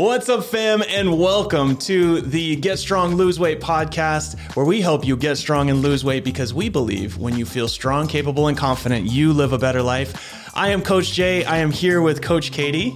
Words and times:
What's 0.00 0.30
up, 0.30 0.44
fam, 0.44 0.82
and 0.88 1.18
welcome 1.18 1.76
to 1.76 2.22
the 2.22 2.56
Get 2.56 2.78
Strong 2.78 3.16
Lose 3.16 3.38
Weight 3.38 3.60
podcast, 3.60 4.38
where 4.56 4.64
we 4.64 4.80
help 4.80 5.04
you 5.04 5.14
get 5.14 5.36
strong 5.36 5.68
and 5.68 5.82
lose 5.82 6.02
weight 6.02 6.24
because 6.24 6.54
we 6.54 6.70
believe 6.70 7.18
when 7.18 7.36
you 7.36 7.44
feel 7.44 7.68
strong, 7.68 8.08
capable, 8.08 8.48
and 8.48 8.56
confident, 8.56 9.04
you 9.10 9.34
live 9.34 9.52
a 9.52 9.58
better 9.58 9.82
life. 9.82 10.50
I 10.56 10.70
am 10.70 10.80
Coach 10.80 11.12
Jay. 11.12 11.44
I 11.44 11.58
am 11.58 11.70
here 11.70 12.00
with 12.00 12.22
Coach 12.22 12.50
Katie. 12.50 12.94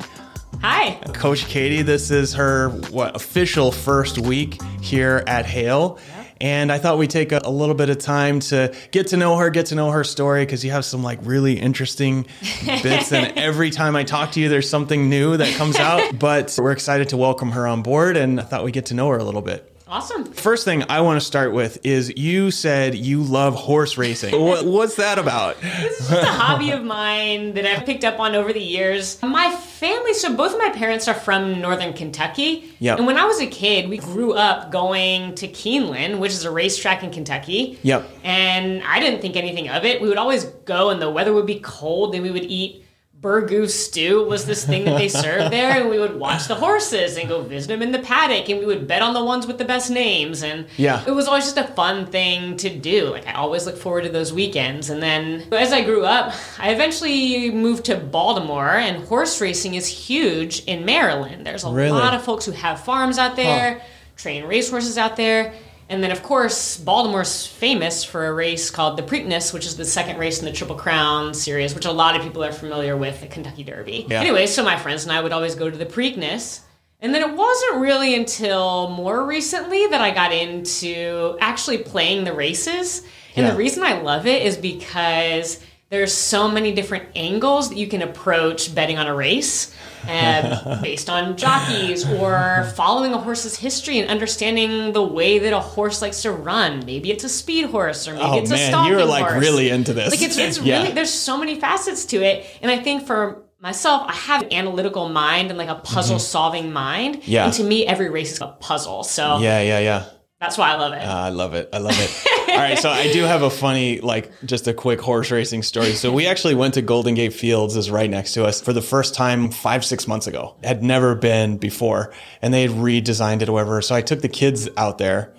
Hi. 0.62 0.95
Coach 1.12 1.45
Katie, 1.45 1.82
this 1.82 2.11
is 2.11 2.32
her 2.32 2.71
what 2.71 3.15
official 3.15 3.71
first 3.71 4.19
week 4.19 4.63
here 4.81 5.23
at 5.27 5.45
Hale. 5.45 5.99
And 6.45 6.71
I 6.71 6.76
thought 6.76 6.99
we'd 6.99 7.08
take 7.08 7.33
a, 7.33 7.40
a, 7.42 7.51
little 7.51 7.74
bit 7.74 7.88
of 7.88 7.97
time 7.97 8.38
to 8.40 8.74
get 8.90 9.06
to 9.08 9.17
know 9.17 9.38
her, 9.38 9.49
get 9.49 9.65
to 9.67 9.74
know 9.74 9.90
her 9.93 10.04
story, 10.04 10.44
because 10.44 10.63
you 10.63 10.72
have 10.72 10.85
some 10.85 11.03
like 11.03 11.19
really 11.22 11.58
interesting 11.58 12.26
bits. 12.83 13.15
and 13.15 13.38
every 13.38 13.71
time 13.71 13.97
I 13.97 14.04
talk 14.04 14.33
to 14.33 14.40
you, 14.40 14.51
there's 14.51 14.69
something 14.69 15.08
new 15.08 15.38
that 15.38 15.57
comes 15.57 15.76
out. 15.76 16.02
But 16.25 16.55
we're 16.59 16.73
excited 16.73 17.09
to 17.11 17.16
welcome 17.16 17.52
her 17.52 17.66
on 17.66 17.83
board, 17.83 18.19
and 18.19 18.38
I 18.38 18.45
thought 18.45 18.62
we'd 18.62 18.73
get 18.73 18.87
to 18.87 18.95
know 18.95 19.09
her 19.09 19.17
a 19.17 19.25
little 19.25 19.41
bit. 19.41 19.73
Awesome. 19.95 20.25
First 20.25 20.65
thing 20.65 20.83
I 20.89 21.03
want 21.03 21.21
to 21.21 21.25
start 21.25 21.53
with 21.53 21.79
is 21.87 22.12
you 22.16 22.51
said 22.51 22.97
you 22.97 23.23
love 23.23 23.55
horse 23.55 23.97
racing. 23.97 24.37
what, 24.41 24.67
what's 24.67 24.97
that 24.97 25.20
about? 25.20 25.61
This 25.61 26.01
is 26.01 26.09
just 26.09 26.23
a 26.25 26.33
hobby 26.33 26.73
of 26.73 26.83
mine 26.83 27.55
that 27.55 27.65
I've 27.65 27.87
picked 27.87 28.03
up 28.03 28.19
on 28.19 28.34
over 28.34 28.53
the 28.53 28.61
years. 28.61 29.23
My 29.23 29.55
family, 29.55 30.12
so 30.15 30.34
both 30.34 30.51
of 30.51 30.59
my 30.59 30.70
parents 30.70 31.07
are 31.07 31.15
from 31.15 31.61
northern 31.61 31.93
Kentucky. 31.93 32.73
Yep. 32.80 32.98
And 32.98 33.07
when 33.07 33.17
I 33.17 33.25
was 33.25 33.41
a 33.41 33.47
kid, 33.47 33.89
we 33.89 33.98
grew 33.98 34.33
up 34.33 34.73
going 34.73 35.37
to 35.37 35.47
Keeneland, 35.47 36.19
which 36.19 36.33
is 36.33 36.45
a 36.45 36.51
racetrack 36.51 37.05
in 37.05 37.12
Kentucky. 37.12 37.79
Yep. 37.84 38.11
And 38.25 38.83
I 38.83 38.98
didn't 38.98 39.20
think 39.20 39.37
anything 39.37 39.69
of 39.69 39.84
it. 39.84 40.03
We 40.03 40.09
would 40.09 40.19
always 40.19 40.42
go 40.65 40.91
and 40.91 41.01
the 41.01 41.09
weather 41.09 41.33
would 41.33 41.47
be 41.47 41.61
cold 41.61 42.17
and 42.17 42.25
we 42.25 42.33
would 42.33 42.42
eat 42.42 42.84
burgoo 43.24 43.66
stew 43.66 44.23
was 44.23 44.45
this 44.45 44.66
thing 44.66 44.84
that 44.84 44.98
they 44.98 45.09
served 45.09 45.51
there 45.51 45.80
and 45.80 45.88
we 45.88 45.98
would 45.98 46.14
watch 46.14 46.46
the 46.46 46.55
horses 46.55 47.16
and 47.16 47.27
go 47.27 47.41
visit 47.41 47.69
them 47.69 47.80
in 47.80 47.91
the 47.91 47.98
paddock 48.00 48.50
and 48.50 48.60
we 48.60 48.66
would 48.66 48.87
bet 48.87 49.00
on 49.00 49.14
the 49.14 49.24
ones 49.24 49.47
with 49.47 49.56
the 49.56 49.64
best 49.64 49.91
names 49.91 50.42
and 50.42 50.66
yeah 50.77 51.03
it 51.06 51.11
was 51.11 51.27
always 51.27 51.44
just 51.44 51.56
a 51.56 51.64
fun 51.72 52.05
thing 52.05 52.55
to 52.55 52.69
do 52.69 53.06
like 53.06 53.27
i 53.27 53.33
always 53.33 53.64
look 53.64 53.78
forward 53.78 54.03
to 54.03 54.11
those 54.11 54.31
weekends 54.31 54.91
and 54.91 55.03
then 55.03 55.42
as 55.53 55.72
i 55.72 55.83
grew 55.83 56.05
up 56.05 56.34
i 56.58 56.70
eventually 56.70 57.50
moved 57.50 57.86
to 57.86 57.97
baltimore 57.97 58.77
and 58.77 59.03
horse 59.05 59.41
racing 59.41 59.75
is 59.75 59.88
huge 59.88 60.62
in 60.66 60.84
maryland 60.84 61.47
there's 61.47 61.64
a 61.64 61.70
really? 61.70 61.91
lot 61.91 62.12
of 62.12 62.22
folks 62.22 62.44
who 62.44 62.53
have 62.53 62.78
farms 62.84 63.16
out 63.16 63.36
there 63.36 63.78
huh. 63.78 63.84
train 64.19 64.44
racehorses 64.44 64.98
out 64.98 65.16
there 65.16 65.55
and 65.89 66.03
then, 66.03 66.11
of 66.11 66.23
course, 66.23 66.77
Baltimore's 66.77 67.47
famous 67.47 68.05
for 68.05 68.27
a 68.27 68.33
race 68.33 68.71
called 68.71 68.97
the 68.97 69.03
Preakness, 69.03 69.53
which 69.53 69.67
is 69.67 69.77
the 69.77 69.85
second 69.85 70.19
race 70.19 70.39
in 70.39 70.45
the 70.45 70.53
Triple 70.53 70.77
Crown 70.77 71.35
series, 71.35 71.75
which 71.75 71.85
a 71.85 71.93
lot 71.93 72.17
of 72.17 72.23
people 72.23 72.43
are 72.43 72.53
familiar 72.53 72.97
with, 72.97 73.21
the 73.21 73.27
Kentucky 73.27 73.65
Derby. 73.65 74.07
Yeah. 74.09 74.21
Anyway, 74.21 74.47
so 74.47 74.65
my 74.65 74.79
friends 74.79 75.05
and 75.05 75.12
I 75.12 75.21
would 75.21 75.33
always 75.33 75.55
go 75.55 75.71
to 75.71 75.77
the 75.77 75.87
Preakness. 75.87 76.61
And 77.01 77.15
then 77.15 77.21
it 77.23 77.37
wasn't 77.37 77.81
really 77.83 78.15
until 78.15 78.89
more 78.89 79.27
recently 79.27 79.87
that 79.89 80.01
I 80.01 80.11
got 80.11 80.33
into 80.33 81.37
actually 81.41 81.79
playing 81.79 82.25
the 82.25 82.33
races. 82.33 83.03
And 83.37 83.45
Yeah. 83.45 83.51
the 83.51 83.59
reason 83.59 83.83
I 83.83 84.01
love 84.01 84.27
it 84.27 84.43
is 84.43 84.57
because 84.57 85.61
there's 85.91 86.13
so 86.13 86.49
many 86.51 86.73
different 86.73 87.05
angles 87.15 87.69
that 87.69 87.77
you 87.79 87.87
can 87.87 88.03
approach 88.03 88.75
betting 88.75 88.99
on 88.99 89.07
a 89.07 89.15
race 89.15 89.75
uh, 90.09 90.81
based 90.83 91.09
on 91.09 91.37
jockeys 91.37 92.05
or 92.09 92.71
following 92.75 93.13
a 93.15 93.19
horse's 93.19 93.57
history 93.57 93.99
and 94.01 94.11
understanding 94.11 94.93
the 94.93 95.03
way 95.03 95.39
that 95.39 95.53
a 95.53 95.61
horse 95.61 96.03
likes 96.03 96.23
to 96.23 96.33
run. 96.33 96.85
Maybe 96.85 97.11
it's 97.12 97.23
a 97.25 97.29
speed 97.29 97.67
horse 97.67 98.09
or 98.09 98.15
maybe 98.15 98.25
Oh 98.25 98.39
it's 98.39 98.51
a 98.51 98.55
man, 98.55 98.71
stomping 98.71 98.93
you're 98.93 99.05
like 99.05 99.25
horse. 99.27 99.41
really 99.41 99.71
into 99.71 99.93
this. 99.93 100.11
Like 100.11 100.23
it's, 100.23 100.37
it's 100.37 100.59
Yeah. 100.65 100.81
really 100.83 100.93
there's 100.95 101.12
so 101.12 101.37
many 101.39 101.61
facets 101.61 102.05
to 102.07 102.23
it, 102.23 102.45
and 102.61 102.71
I 102.71 102.79
think 102.79 103.07
for 103.07 103.45
myself, 103.61 104.03
I 104.09 104.12
have 104.15 104.43
an 104.43 104.53
analytical 104.53 105.09
mind 105.09 105.49
and 105.51 105.57
like 105.59 105.69
a 105.71 105.77
puzzle 105.77 106.19
solving 106.19 106.73
mind. 106.73 107.17
Mm-hmm. 107.23 107.31
Yeah. 107.31 107.45
And 107.47 107.55
to 107.55 107.65
me, 107.65 107.87
every 107.87 108.11
race 108.11 108.33
is 108.33 108.41
a 108.41 108.49
puzzle. 108.49 109.05
So 109.05 109.39
Yeah, 109.39 109.62
yeah, 109.62 109.79
yeah. 109.79 110.05
that's 110.41 110.59
why 110.59 110.71
I 110.73 110.77
love 110.77 110.93
it. 110.93 111.03
Uh, 111.03 111.15
I 111.15 111.29
love 111.31 111.55
it. 111.55 111.69
I 111.73 111.79
love 111.79 111.95
it. 111.99 112.27
All 112.48 112.56
right, 112.56 112.78
so 112.78 112.91
I 112.91 113.12
do 113.12 113.23
have 113.23 113.42
a 113.42 113.50
funny, 113.50 114.00
like, 114.00 114.31
just 114.45 114.69
a 114.69 114.75
quick 114.75 115.00
horse 115.00 115.31
racing 115.31 115.62
story. 115.62 115.93
So 115.93 116.12
we 116.12 116.27
actually 116.27 116.55
went 116.55 116.75
to 116.75 116.82
Golden 116.82 117.15
Gate 117.15 117.32
Fields, 117.32 117.77
is 117.77 117.91
right 117.91 118.09
next 118.09 118.34
to 118.34 118.44
us, 118.44 118.60
for 118.60 118.72
the 118.72 118.82
first 118.82 119.15
time 119.15 119.50
five, 119.50 119.84
six 119.84 120.06
months 120.06 120.27
ago. 120.27 120.56
Had 120.62 120.82
never 120.82 121.15
been 121.15 121.56
before, 121.56 122.12
and 122.41 122.55
they 122.55 122.62
had 122.62 122.71
redesigned 122.71 123.43
it 123.43 123.49
or 123.49 123.53
whatever. 123.53 123.82
So 123.82 123.94
I 123.94 124.03
took 124.03 124.21
the 124.21 124.28
kids 124.28 124.69
out 124.77 124.99
there, 124.99 125.34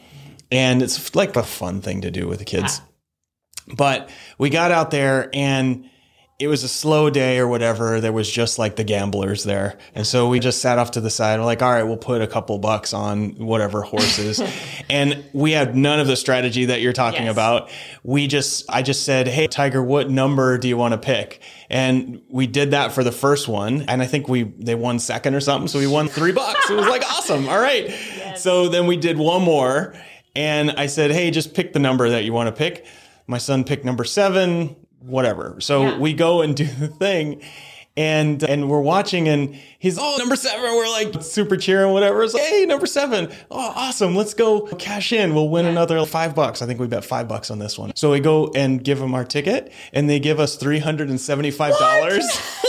and 0.52 0.82
it's 0.82 1.16
like 1.16 1.36
a 1.36 1.44
fun 1.44 1.82
thing 1.82 2.02
to 2.02 2.12
do 2.12 2.28
with 2.28 2.40
the 2.40 2.46
kids. 2.46 2.82
Ah. 2.82 2.88
But 3.76 4.10
we 4.38 4.50
got 4.50 4.72
out 4.72 4.92
there 4.92 5.30
and 5.34 5.90
it 6.38 6.48
was 6.48 6.64
a 6.64 6.68
slow 6.68 7.10
day 7.10 7.40
or 7.40 7.48
whatever. 7.48 8.02
There 8.02 8.12
was 8.12 8.30
just 8.30 8.60
like 8.60 8.76
the 8.76 8.84
gamblers 8.84 9.46
there. 9.46 9.78
And 9.94 10.06
so 10.06 10.28
we 10.28 10.42
just 10.42 10.62
sat 10.62 10.78
off 10.78 10.92
to 10.92 11.02
the 11.02 11.10
side. 11.10 11.40
We're 11.40 11.46
like, 11.46 11.62
all 11.62 11.72
right, 11.72 11.84
we'll 11.84 11.96
put 11.96 12.22
a 12.22 12.28
couple 12.28 12.58
bucks 12.60 12.94
on 12.94 13.30
whatever 13.38 13.82
horses. 13.84 14.42
and 14.90 15.24
we 15.32 15.54
had 15.54 15.78
none 15.78 16.02
of 16.02 16.08
the 16.08 16.18
strategy 16.18 16.66
that 16.66 16.82
you're 16.82 16.92
talking 16.92 17.24
Yes. 17.24 17.32
about. 17.32 17.70
We 18.04 18.28
just, 18.28 18.66
I 18.70 18.82
just 18.82 19.06
said, 19.06 19.28
Hey, 19.30 19.48
Tiger, 19.48 19.82
what 19.82 20.10
number 20.10 20.58
do 20.58 20.68
you 20.68 20.76
want 20.76 20.92
to 20.92 20.98
pick? 20.98 21.42
And 21.70 22.22
we 22.28 22.48
did 22.48 22.72
that 22.72 22.92
for 22.92 23.04
the 23.06 23.14
first 23.14 23.48
one. 23.48 23.84
And 23.88 24.02
I 24.02 24.06
think 24.06 24.28
we, 24.28 24.44
they 24.44 24.76
won 24.76 25.00
second 25.00 25.36
or 25.36 25.40
something. 25.40 25.70
So 25.70 25.80
we 25.80 25.88
won 25.88 26.10
three 26.10 26.34
bucks. 26.34 26.70
It 26.70 26.76
was 26.76 26.88
like, 26.88 27.04
awesome. 27.10 27.48
All 27.48 27.60
right. 27.60 27.90
So 28.36 28.68
then 28.68 28.88
we 28.88 28.98
did 28.98 29.18
one 29.18 29.42
more. 29.42 29.96
And 30.36 30.72
I 30.72 30.88
said, 30.88 31.12
Hey, 31.12 31.32
just 31.32 31.54
pick 31.54 31.72
the 31.72 31.80
number 31.80 32.10
that 32.10 32.26
you 32.26 32.34
want 32.34 32.48
to 32.48 32.52
pick. 32.52 32.86
My 33.26 33.38
son 33.38 33.64
picked 33.64 33.86
number 33.86 34.04
seven, 34.04 34.76
whatever. 35.06 35.56
So 35.60 35.84
Yeah. 35.84 35.98
we 36.00 36.14
go 36.14 36.42
and 36.42 36.56
do 36.58 36.66
the 36.66 36.88
thing. 36.88 37.42
And 37.98 38.44
and 38.44 38.68
we're 38.70 38.82
watching 38.82 39.30
and 39.30 39.56
he's 39.80 39.98
oh 39.98 40.18
number 40.18 40.36
seven. 40.36 40.62
We're 40.64 40.90
like 40.90 41.24
super 41.24 41.56
cheering, 41.56 41.94
whatever. 41.94 42.24
It's 42.24 42.34
like, 42.34 42.44
hey, 42.44 42.66
number 42.66 42.86
seven. 42.86 43.32
Oh, 43.50 43.72
awesome. 43.74 44.14
Let's 44.18 44.34
go 44.34 44.64
cash 44.64 45.14
in. 45.14 45.34
We'll 45.34 45.48
win 45.48 45.66
another 45.66 46.06
five 46.06 46.36
bucks. 46.36 46.62
I 46.62 46.66
think 46.66 46.82
we 46.82 46.88
bet 46.88 47.06
five 47.06 47.30
bucks 47.30 47.50
on 47.50 47.58
this 47.60 47.80
one. 47.80 47.94
So 47.96 48.12
we 48.12 48.20
go 48.20 48.52
and 48.54 48.84
give 48.84 49.00
them 49.00 49.16
our 49.16 49.24
ticket 49.24 49.72
and 49.94 50.10
they 50.10 50.20
give 50.20 50.42
us 50.42 50.58
three 50.58 50.80
hundred 50.80 51.08
and 51.10 51.22
seventy-five 51.22 51.78
dollars. 51.80 52.26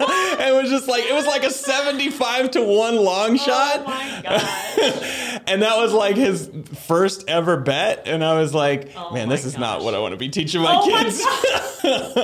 it 0.00 0.52
was 0.60 0.68
just 0.68 0.88
like 0.88 1.04
it 1.04 1.14
was 1.14 1.26
like 1.26 1.44
a 1.44 1.50
75 1.50 2.50
to 2.52 2.62
1 2.62 2.96
long 2.96 3.36
shot. 3.38 3.80
Oh 3.80 3.84
my 3.86 4.20
god. 4.24 5.42
and 5.46 5.62
that 5.62 5.76
was 5.76 5.92
like 5.92 6.16
his 6.16 6.50
first 6.86 7.24
ever 7.28 7.56
bet. 7.56 8.02
And 8.06 8.24
I 8.24 8.38
was 8.38 8.52
like, 8.52 8.90
Oh 8.96 9.12
man, 9.12 9.28
this 9.28 9.44
is 9.44 9.56
not 9.56 9.82
what 9.82 9.94
I 9.94 10.00
want 10.00 10.12
to 10.12 10.18
be 10.18 10.28
teaching 10.28 10.60
my 10.62 10.74
Oh 10.76 10.84
kids. 10.86 11.24
god. 11.24 11.65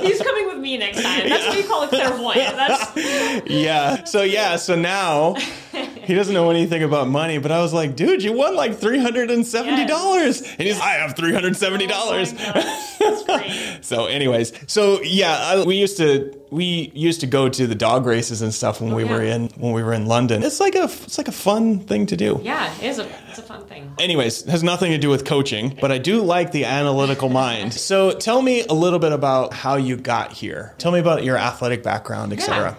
He's 0.01 0.21
coming 0.21 0.47
with 0.47 0.57
me 0.57 0.77
next 0.77 1.01
time. 1.01 1.29
That's 1.29 1.47
what 1.47 1.57
you 1.57 1.63
call 1.63 1.83
a 1.83 1.87
clairvoyant. 1.87 2.55
That's 2.55 3.49
yeah. 3.49 4.03
So 4.03 4.23
yeah. 4.23 4.57
So 4.57 4.75
now 4.75 5.35
he 5.71 6.13
doesn't 6.13 6.33
know 6.33 6.49
anything 6.49 6.83
about 6.83 7.07
money, 7.07 7.37
but 7.37 7.51
I 7.51 7.61
was 7.61 7.73
like, 7.73 7.95
dude, 7.95 8.23
you 8.23 8.33
won 8.33 8.55
like 8.55 8.77
three 8.77 8.99
hundred 8.99 9.31
and 9.31 9.45
seventy 9.45 9.85
dollars, 9.85 10.41
and 10.41 10.61
he's, 10.61 10.79
I 10.79 10.91
have 10.91 11.15
three 11.15 11.33
hundred 11.33 11.55
seventy 11.55 11.87
dollars. 11.87 12.33
Oh 12.33 12.35
my 12.35 12.53
gosh. 12.53 12.97
That's 12.99 13.23
great. 13.23 13.79
so, 13.81 14.05
anyways, 14.05 14.53
so 14.67 15.01
yeah, 15.01 15.37
I, 15.37 15.63
we 15.63 15.75
used 15.75 15.97
to 15.97 16.39
we 16.53 16.91
used 16.93 17.21
to 17.21 17.27
go 17.27 17.49
to 17.49 17.65
the 17.67 17.75
dog 17.75 18.05
races 18.05 18.41
and 18.41 18.53
stuff 18.53 18.79
when 18.79 18.93
oh, 18.93 18.95
we 18.95 19.03
Oh, 19.03 19.07
yeah. 19.07 19.13
were 19.13 19.23
in 19.23 19.47
when 19.57 19.73
we 19.73 19.81
were 19.83 19.93
in 19.93 20.05
London. 20.05 20.43
It's 20.43 20.59
like 20.59 20.75
a 20.75 20.83
it's 20.83 21.17
like 21.17 21.27
a 21.27 21.33
fun 21.33 21.79
thing 21.79 22.05
to 22.07 22.15
do. 22.15 22.39
Yeah, 22.43 22.71
it 22.77 22.83
is 22.83 22.99
a 22.99 23.07
it's 23.29 23.39
a 23.39 23.41
fun 23.41 23.65
thing. 23.65 23.91
Anyways, 23.99 24.43
has 24.45 24.63
nothing 24.63 24.91
to 24.91 24.97
do 24.97 25.09
with 25.09 25.25
coaching, 25.25 25.77
but 25.81 25.91
I 25.91 25.97
do 25.97 26.21
like 26.21 26.51
the 26.51 26.65
analytical 26.65 27.29
mind. 27.29 27.73
So 27.73 28.11
tell 28.11 28.41
me 28.41 28.63
a 28.69 28.73
little 28.73 28.99
bit 28.99 29.11
about 29.11 29.53
how 29.53 29.75
you 29.75 29.97
got 29.97 30.31
here. 30.31 30.73
Tell 30.77 30.91
me 30.91 30.99
about 30.99 31.23
your 31.23 31.37
athletic 31.37 31.81
background, 31.83 32.33
etc. 32.33 32.55
Yeah, 32.55 32.75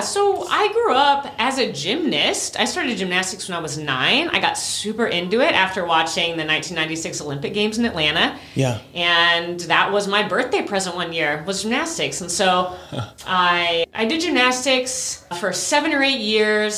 so 0.00 0.46
I 0.48 0.72
grew 0.72 0.94
up 0.94 1.26
as 1.38 1.58
a 1.58 1.70
gymnast. 1.70 2.58
I 2.58 2.64
started 2.64 2.96
gymnastics 2.96 3.46
when 3.46 3.58
I 3.58 3.60
was 3.60 3.76
nine. 3.76 4.28
I 4.30 4.40
got 4.40 4.56
super 4.56 5.06
into 5.06 5.40
it 5.42 5.52
after 5.52 5.84
watching 5.84 6.30
the 6.30 6.46
1996 6.46 7.20
Olympic 7.20 7.52
Games 7.52 7.76
in 7.76 7.84
Atlanta. 7.84 8.38
Yeah. 8.54 8.80
And 8.94 9.60
that 9.60 9.92
was 9.92 10.08
my 10.08 10.26
birthday 10.26 10.62
present 10.62 10.96
one 10.96 11.12
year 11.12 11.44
was 11.46 11.62
gymnastics. 11.62 12.22
And 12.22 12.30
so 12.30 12.74
I 13.26 13.84
I 13.94 14.06
did 14.06 14.22
gymnastics 14.22 15.26
for 15.40 15.52
seven 15.52 15.92
or 15.92 16.02
eight 16.02 16.20
years 16.20 16.74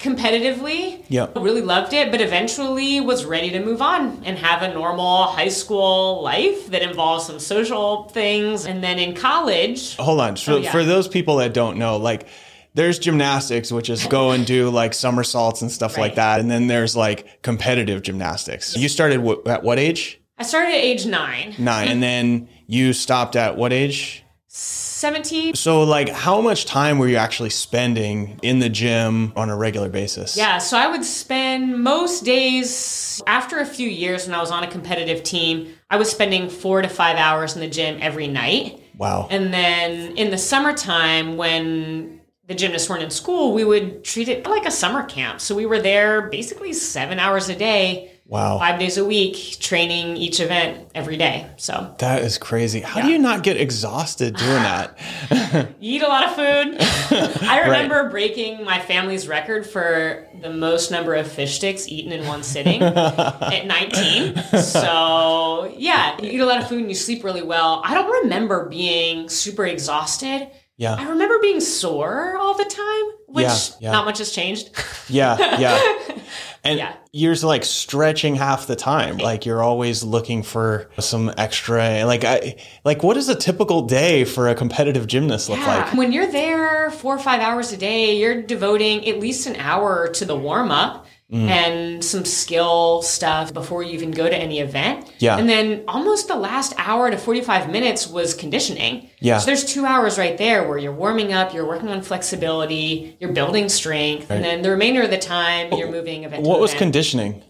competitively. 0.00 1.04
Yep. 1.08 1.36
Really 1.36 1.62
loved 1.62 1.94
it, 1.94 2.10
but 2.10 2.20
eventually 2.20 3.00
was 3.00 3.24
ready 3.24 3.50
to 3.50 3.64
move 3.64 3.80
on 3.80 4.22
and 4.24 4.36
have 4.38 4.62
a 4.62 4.74
normal 4.74 5.24
high 5.24 5.48
school 5.48 6.22
life 6.22 6.66
that 6.68 6.82
involves 6.82 7.26
some 7.26 7.38
social 7.38 8.10
things. 8.10 8.66
And 8.66 8.84
then 8.84 8.98
in 8.98 9.14
college, 9.14 9.96
Hold 9.96 10.20
on. 10.20 10.36
Oh, 10.48 10.56
yeah. 10.58 10.70
for 10.70 10.84
those 10.84 11.08
people 11.08 11.36
that 11.36 11.54
don't 11.54 11.78
know, 11.78 11.96
like 11.96 12.26
there's 12.74 12.98
gymnastics, 12.98 13.70
which 13.70 13.90
is 13.90 14.06
go 14.06 14.30
and 14.30 14.46
do 14.46 14.70
like 14.70 14.94
somersaults 14.94 15.62
and 15.62 15.70
stuff 15.70 15.98
like 15.98 16.14
that. 16.16 16.40
And 16.40 16.50
then 16.50 16.66
there's 16.66 16.96
like 16.96 17.42
competitive 17.42 18.02
gymnastics. 18.02 18.76
You 18.76 18.88
started 18.88 19.20
wh- 19.20 19.48
at 19.48 19.62
what 19.62 19.78
age? 19.78 20.20
I 20.38 20.44
started 20.44 20.70
at 20.70 20.80
age 20.80 21.06
nine. 21.06 21.54
Nine. 21.58 21.88
and 21.88 22.02
then 22.02 22.48
you 22.66 22.92
stopped 22.92 23.36
at 23.36 23.56
what 23.56 23.72
age? 23.72 24.24
17 24.54 25.54
So, 25.54 25.82
like, 25.82 26.10
how 26.10 26.40
much 26.42 26.66
time 26.66 26.98
were 26.98 27.08
you 27.08 27.16
actually 27.16 27.50
spending 27.50 28.38
in 28.42 28.58
the 28.58 28.68
gym 28.68 29.32
on 29.34 29.48
a 29.50 29.56
regular 29.56 29.88
basis? 29.88 30.36
Yeah, 30.36 30.58
so 30.58 30.76
I 30.76 30.88
would 30.88 31.04
spend 31.04 31.82
most 31.82 32.24
days 32.24 33.22
after 33.26 33.60
a 33.60 33.66
few 33.66 33.88
years 33.88 34.26
when 34.26 34.34
I 34.34 34.40
was 34.40 34.50
on 34.50 34.62
a 34.62 34.70
competitive 34.70 35.22
team, 35.22 35.72
I 35.90 35.96
was 35.96 36.10
spending 36.10 36.48
four 36.50 36.82
to 36.82 36.88
five 36.88 37.16
hours 37.16 37.54
in 37.54 37.60
the 37.60 37.68
gym 37.68 37.98
every 38.00 38.28
night. 38.28 38.82
Wow. 38.96 39.26
And 39.30 39.52
then 39.54 40.16
in 40.16 40.30
the 40.30 40.38
summertime, 40.38 41.36
when 41.36 42.20
the 42.52 42.58
gymnasts 42.58 42.88
weren't 42.90 43.02
in 43.02 43.10
school, 43.10 43.54
we 43.54 43.64
would 43.64 44.04
treat 44.04 44.28
it 44.28 44.46
like 44.46 44.66
a 44.66 44.70
summer 44.70 45.04
camp. 45.04 45.40
So 45.40 45.54
we 45.54 45.64
were 45.64 45.80
there 45.80 46.28
basically 46.28 46.74
seven 46.74 47.18
hours 47.18 47.48
a 47.48 47.56
day, 47.56 48.10
Wow. 48.26 48.58
five 48.58 48.78
days 48.78 48.96
a 48.98 49.04
week, 49.04 49.56
training 49.58 50.16
each 50.16 50.38
event 50.40 50.88
every 50.94 51.16
day. 51.16 51.46
So 51.56 51.94
That 51.98 52.22
is 52.22 52.38
crazy. 52.38 52.80
How 52.80 53.02
do 53.02 53.10
you 53.10 53.18
not 53.18 53.42
get 53.42 53.56
exhausted 53.58 54.36
doing 54.36 54.62
that? 54.62 54.98
you 55.80 55.96
eat 55.96 56.02
a 56.02 56.08
lot 56.08 56.24
of 56.28 56.34
food. 56.34 56.76
I 57.48 57.60
remember 57.64 58.08
breaking 58.10 58.64
my 58.64 58.80
family's 58.80 59.28
record 59.28 59.66
for 59.66 60.28
the 60.40 60.50
most 60.50 60.90
number 60.90 61.14
of 61.14 61.26
fish 61.30 61.56
sticks 61.56 61.88
eaten 61.88 62.12
in 62.12 62.26
one 62.26 62.42
sitting 62.42 62.82
at 62.82 63.66
19. 63.66 64.36
So, 64.62 65.74
yeah, 65.76 66.18
you 66.20 66.30
eat 66.32 66.40
a 66.40 66.46
lot 66.46 66.60
of 66.60 66.68
food 66.68 66.80
and 66.80 66.88
you 66.88 66.94
sleep 66.94 67.24
really 67.24 67.42
well. 67.42 67.82
I 67.84 67.94
don't 67.94 68.10
remember 68.24 68.66
being 68.68 69.28
super 69.28 69.66
exhausted. 69.66 70.48
I 70.80 71.08
remember 71.08 71.38
being 71.40 71.60
sore 71.60 72.36
all 72.36 72.54
the 72.56 72.64
time, 72.64 73.04
which 73.26 73.44
Yeah, 73.44 73.56
yeah. 73.80 73.92
not 73.92 74.04
much 74.04 74.18
has 74.18 74.30
changed. 74.32 74.70
Yeah. 75.08 75.58
Yeah. 75.58 75.98
And 76.64 76.78
Yeah. 76.78 76.92
you're 77.12 77.34
like 77.34 77.64
stretching 77.64 78.36
half 78.36 78.68
the 78.68 78.76
time. 78.76 79.18
Like 79.18 79.44
you're 79.44 79.60
always 79.64 80.04
looking 80.04 80.44
for 80.44 80.88
some 81.00 81.32
extra. 81.36 82.04
Like 82.04 82.22
I, 82.24 82.54
like 82.84 83.02
what 83.02 83.14
does 83.14 83.28
a 83.28 83.34
typical 83.34 83.82
day 83.82 84.24
for 84.24 84.48
a 84.48 84.54
competitive 84.54 85.08
gymnast 85.08 85.48
look 85.48 85.58
Yeah. 85.58 85.66
like? 85.86 85.94
When 85.94 86.12
you're 86.12 86.30
there 86.30 86.92
four 86.92 87.16
or 87.16 87.18
five 87.18 87.40
hours 87.40 87.72
a 87.72 87.76
day, 87.76 88.16
you're 88.16 88.42
devoting 88.42 89.08
at 89.08 89.18
least 89.18 89.48
an 89.48 89.56
hour 89.56 90.06
to 90.10 90.24
the 90.24 90.36
warm 90.36 90.70
up 90.70 91.01
Mm. 91.32 91.48
and 91.48 92.04
some 92.04 92.26
skill 92.26 93.00
stuff 93.00 93.54
before 93.54 93.82
you 93.82 93.94
even 93.94 94.10
go 94.10 94.28
to 94.28 94.36
any 94.36 94.60
event. 94.60 95.10
Yeah. 95.18 95.38
And 95.38 95.48
then 95.48 95.82
almost 95.88 96.28
the 96.28 96.36
last 96.36 96.74
hour 96.76 97.10
to 97.10 97.16
45 97.16 97.70
minutes 97.70 98.06
was 98.06 98.34
conditioning. 98.34 99.08
Yeah. 99.18 99.38
So 99.38 99.46
there's 99.46 99.64
two 99.64 99.86
hours 99.86 100.18
right 100.18 100.36
there 100.36 100.68
where 100.68 100.76
you're 100.76 100.92
warming 100.92 101.32
up, 101.32 101.54
you're 101.54 101.66
working 101.66 101.88
on 101.88 102.02
flexibility, 102.02 103.16
you're 103.18 103.32
building 103.32 103.70
strength, 103.70 104.30
and 104.30 104.44
then 104.44 104.60
the 104.60 104.70
remainder 104.70 105.00
of 105.00 105.10
the 105.10 105.16
time 105.16 105.72
you're 105.72 105.90
moving 105.90 106.24
event 106.24 106.42
What 106.42 106.60
was 106.60 106.74
conditioning? 106.74 107.42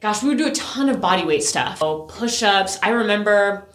Gosh, 0.00 0.22
we 0.22 0.28
would 0.28 0.38
do 0.38 0.46
a 0.46 0.52
ton 0.52 0.88
of 0.88 1.00
body 1.00 1.24
weight 1.24 1.42
stuff. 1.42 1.78
So 1.78 2.02
push 2.02 2.44
ups. 2.44 2.78
I 2.80 2.90
remember 2.90 3.66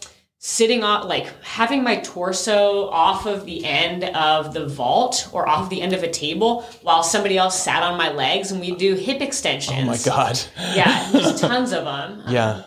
sitting 0.48 0.84
on, 0.84 1.08
like, 1.08 1.26
having 1.44 1.84
my 1.84 1.96
torso 1.98 2.88
off 2.90 3.26
of 3.26 3.46
the 3.46 3.66
end 3.66 4.04
of 4.04 4.54
the 4.54 4.68
vault 4.68 5.28
or 5.32 5.50
off 5.50 5.72
the 5.72 5.82
end 5.82 5.92
of 5.92 6.04
a 6.04 6.12
table 6.12 6.62
while 6.84 7.02
somebody 7.02 7.36
else 7.36 7.60
sat 7.60 7.82
on 7.82 7.98
my 7.98 8.12
legs 8.12 8.52
and 8.52 8.62
we 8.62 8.76
do 8.76 8.94
hip 8.94 9.22
extensions. 9.22 9.76
Oh 9.76 9.86
my 9.86 9.98
God. 9.98 10.40
Yeah, 10.76 11.10
there's 11.12 11.42
tons 11.42 11.72
of 11.72 11.86
them. 11.86 12.22
Yeah. 12.28 12.50
Um, 12.50 12.64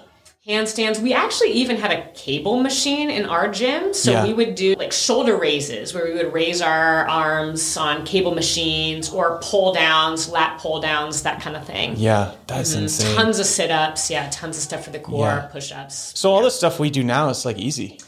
Handstands. 0.49 0.99
We 0.99 1.13
actually 1.13 1.51
even 1.51 1.77
had 1.77 1.93
a 1.93 2.09
cable 2.13 2.59
machine 2.63 3.11
in 3.11 3.27
our 3.27 3.49
gym. 3.49 3.93
So 3.93 4.13
Yeah. 4.13 4.25
we 4.25 4.33
would 4.33 4.55
do 4.55 4.75
like 4.79 4.93
shoulder 4.93 5.37
raises 5.37 5.93
where 5.93 6.05
we 6.05 6.15
would 6.15 6.33
raise 6.33 6.63
our 6.63 7.07
arms 7.07 7.77
on 7.77 8.07
cable 8.07 8.35
machines 8.35 9.11
or 9.11 9.39
pull 9.43 9.75
downs, 9.75 10.31
lat 10.31 10.59
pull 10.59 10.81
downs, 10.81 11.23
that 11.25 11.43
kind 11.43 11.55
of 11.55 11.67
thing. 11.67 11.97
Yeah. 11.99 12.33
That's 12.47 12.73
mm-hmm. 12.73 12.85
insane. 12.85 13.15
Tons 13.17 13.39
of 13.39 13.45
sit 13.45 13.71
ups, 13.71 14.11
yeah, 14.11 14.31
tons 14.31 14.57
of 14.57 14.63
stuff 14.63 14.85
for 14.85 14.91
the 14.91 14.99
core, 14.99 15.27
Yeah. 15.27 15.49
push 15.53 15.71
ups. 15.71 16.13
So 16.19 16.33
all 16.33 16.43
the 16.43 16.51
stuff 16.51 16.81
we 16.81 16.89
do 16.89 17.05
now 17.05 17.29
is 17.29 17.45
like 17.45 17.59
easy. 17.59 18.01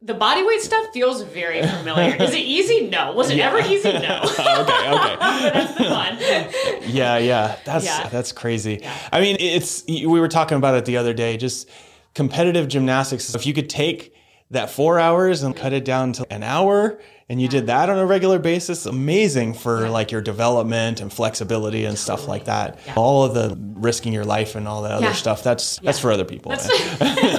The 0.00 0.14
body 0.14 0.44
weight 0.44 0.60
stuff 0.60 0.86
feels 0.92 1.22
very 1.22 1.60
familiar. 1.66 2.14
Is 2.22 2.32
it 2.32 2.36
easy? 2.38 2.88
No. 2.88 3.10
Was 3.14 3.30
it 3.30 3.40
ever 3.40 3.58
easy? 3.58 3.90
No. 3.90 4.20
okay. 4.22 4.60
Okay. 4.60 5.16
but 5.18 5.52
that's 5.52 5.74
the 5.74 5.84
fun. 5.84 6.18
yeah 6.86 7.18
yeah 7.18 7.56
that's 7.64 7.84
Yeah. 7.84 8.08
that's 8.08 8.30
crazy 8.32 8.86
i 9.12 9.20
mean 9.20 9.36
it's 9.40 9.84
we 9.88 10.06
were 10.06 10.28
talking 10.28 10.56
about 10.56 10.74
it 10.76 10.84
the 10.84 10.96
other 10.96 11.12
day 11.12 11.36
just 11.36 11.68
competitive 12.18 12.66
gymnastics 12.66 13.32
if 13.32 13.46
you 13.46 13.54
could 13.54 13.70
take 13.70 14.12
that 14.50 14.68
four 14.70 14.98
hours 14.98 15.44
and 15.44 15.54
cut 15.54 15.72
it 15.72 15.84
down 15.84 16.12
to 16.12 16.26
an 16.32 16.42
hour 16.42 16.98
and 17.28 17.40
you 17.40 17.46
did 17.46 17.66
that 17.68 17.88
on 17.88 17.96
a 17.96 18.04
regular 18.04 18.40
basis 18.40 18.86
amazing 18.86 19.54
for 19.54 19.88
like 19.88 20.10
your 20.10 20.20
development 20.20 21.00
and 21.00 21.12
flexibility 21.12 21.84
and 21.84 21.96
stuff 21.96 22.26
like 22.26 22.46
that 22.46 22.76
all 22.96 23.22
of 23.22 23.34
the 23.34 23.56
risking 23.78 24.12
your 24.12 24.24
life 24.24 24.56
and 24.56 24.66
all 24.66 24.82
that 24.82 24.90
other 24.90 25.06
Yeah. 25.06 25.12
stuff 25.12 25.44
that's 25.44 25.78
that's 25.78 26.00
for 26.00 26.10
other 26.10 26.24
people 26.24 26.50
man. 26.50 26.58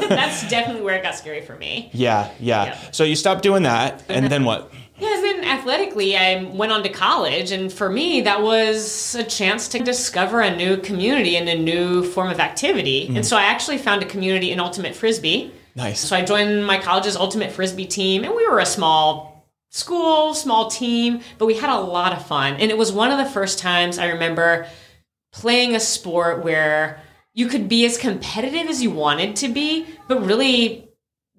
That's 0.09 0.47
definitely 0.49 0.83
where 0.83 0.95
it 0.95 1.03
got 1.03 1.15
scary 1.15 1.41
for 1.41 1.57
me. 1.57 1.89
yeah, 1.91 2.31
yeah 2.39 2.65
Yeah. 2.67 2.77
so 2.91 3.03
you 3.03 3.15
stopped 3.17 3.41
doing 3.43 3.63
that 3.63 4.01
and 4.07 4.27
then 4.31 4.45
what 4.45 4.71
Yeah, 4.99 5.15
and 5.15 5.23
then 5.23 5.43
athletically, 5.45 6.17
I 6.17 6.43
went 6.43 6.71
on 6.71 6.83
to 6.83 6.89
college, 6.89 7.51
and 7.51 7.71
for 7.71 7.89
me, 7.89 8.21
that 8.21 8.41
was 8.41 9.15
a 9.15 9.23
chance 9.23 9.67
to 9.69 9.79
discover 9.79 10.41
a 10.41 10.55
new 10.55 10.77
community 10.77 11.37
and 11.37 11.47
a 11.47 11.57
new 11.57 12.03
form 12.03 12.29
of 12.29 12.39
activity. 12.39 13.05
Mm-hmm. 13.05 13.17
And 13.17 13.25
so 13.25 13.37
I 13.37 13.43
actually 13.43 13.77
found 13.77 14.03
a 14.03 14.05
community 14.05 14.51
in 14.51 14.59
Ultimate 14.59 14.95
Frisbee. 14.95 15.51
nice 15.75 15.99
So 15.99 16.15
I 16.15 16.23
joined 16.23 16.65
my 16.65 16.79
college's 16.79 17.15
Ultimate 17.15 17.51
Frisbee 17.51 17.85
team, 17.85 18.23
and 18.23 18.35
we 18.35 18.47
were 18.47 18.59
a 18.59 18.65
small 18.65 19.47
school, 19.69 20.33
small 20.33 20.69
team, 20.69 21.21
but 21.37 21.45
we 21.45 21.55
had 21.55 21.69
a 21.69 21.79
lot 21.79 22.11
of 22.11 22.25
fun. 22.25 22.55
And 22.55 22.71
it 22.71 22.77
was 22.77 22.91
one 22.91 23.11
of 23.11 23.17
the 23.17 23.31
first 23.31 23.59
times 23.59 23.99
I 23.99 24.07
remember 24.07 24.67
playing 25.31 25.75
a 25.75 25.79
sport 25.79 26.43
where 26.43 27.01
you 27.33 27.47
could 27.47 27.69
be 27.69 27.85
as 27.85 27.97
competitive 27.97 28.67
as 28.67 28.81
you 28.81 28.89
wanted 28.91 29.35
to 29.37 29.47
be, 29.47 29.85
but 30.07 30.25
really 30.25 30.88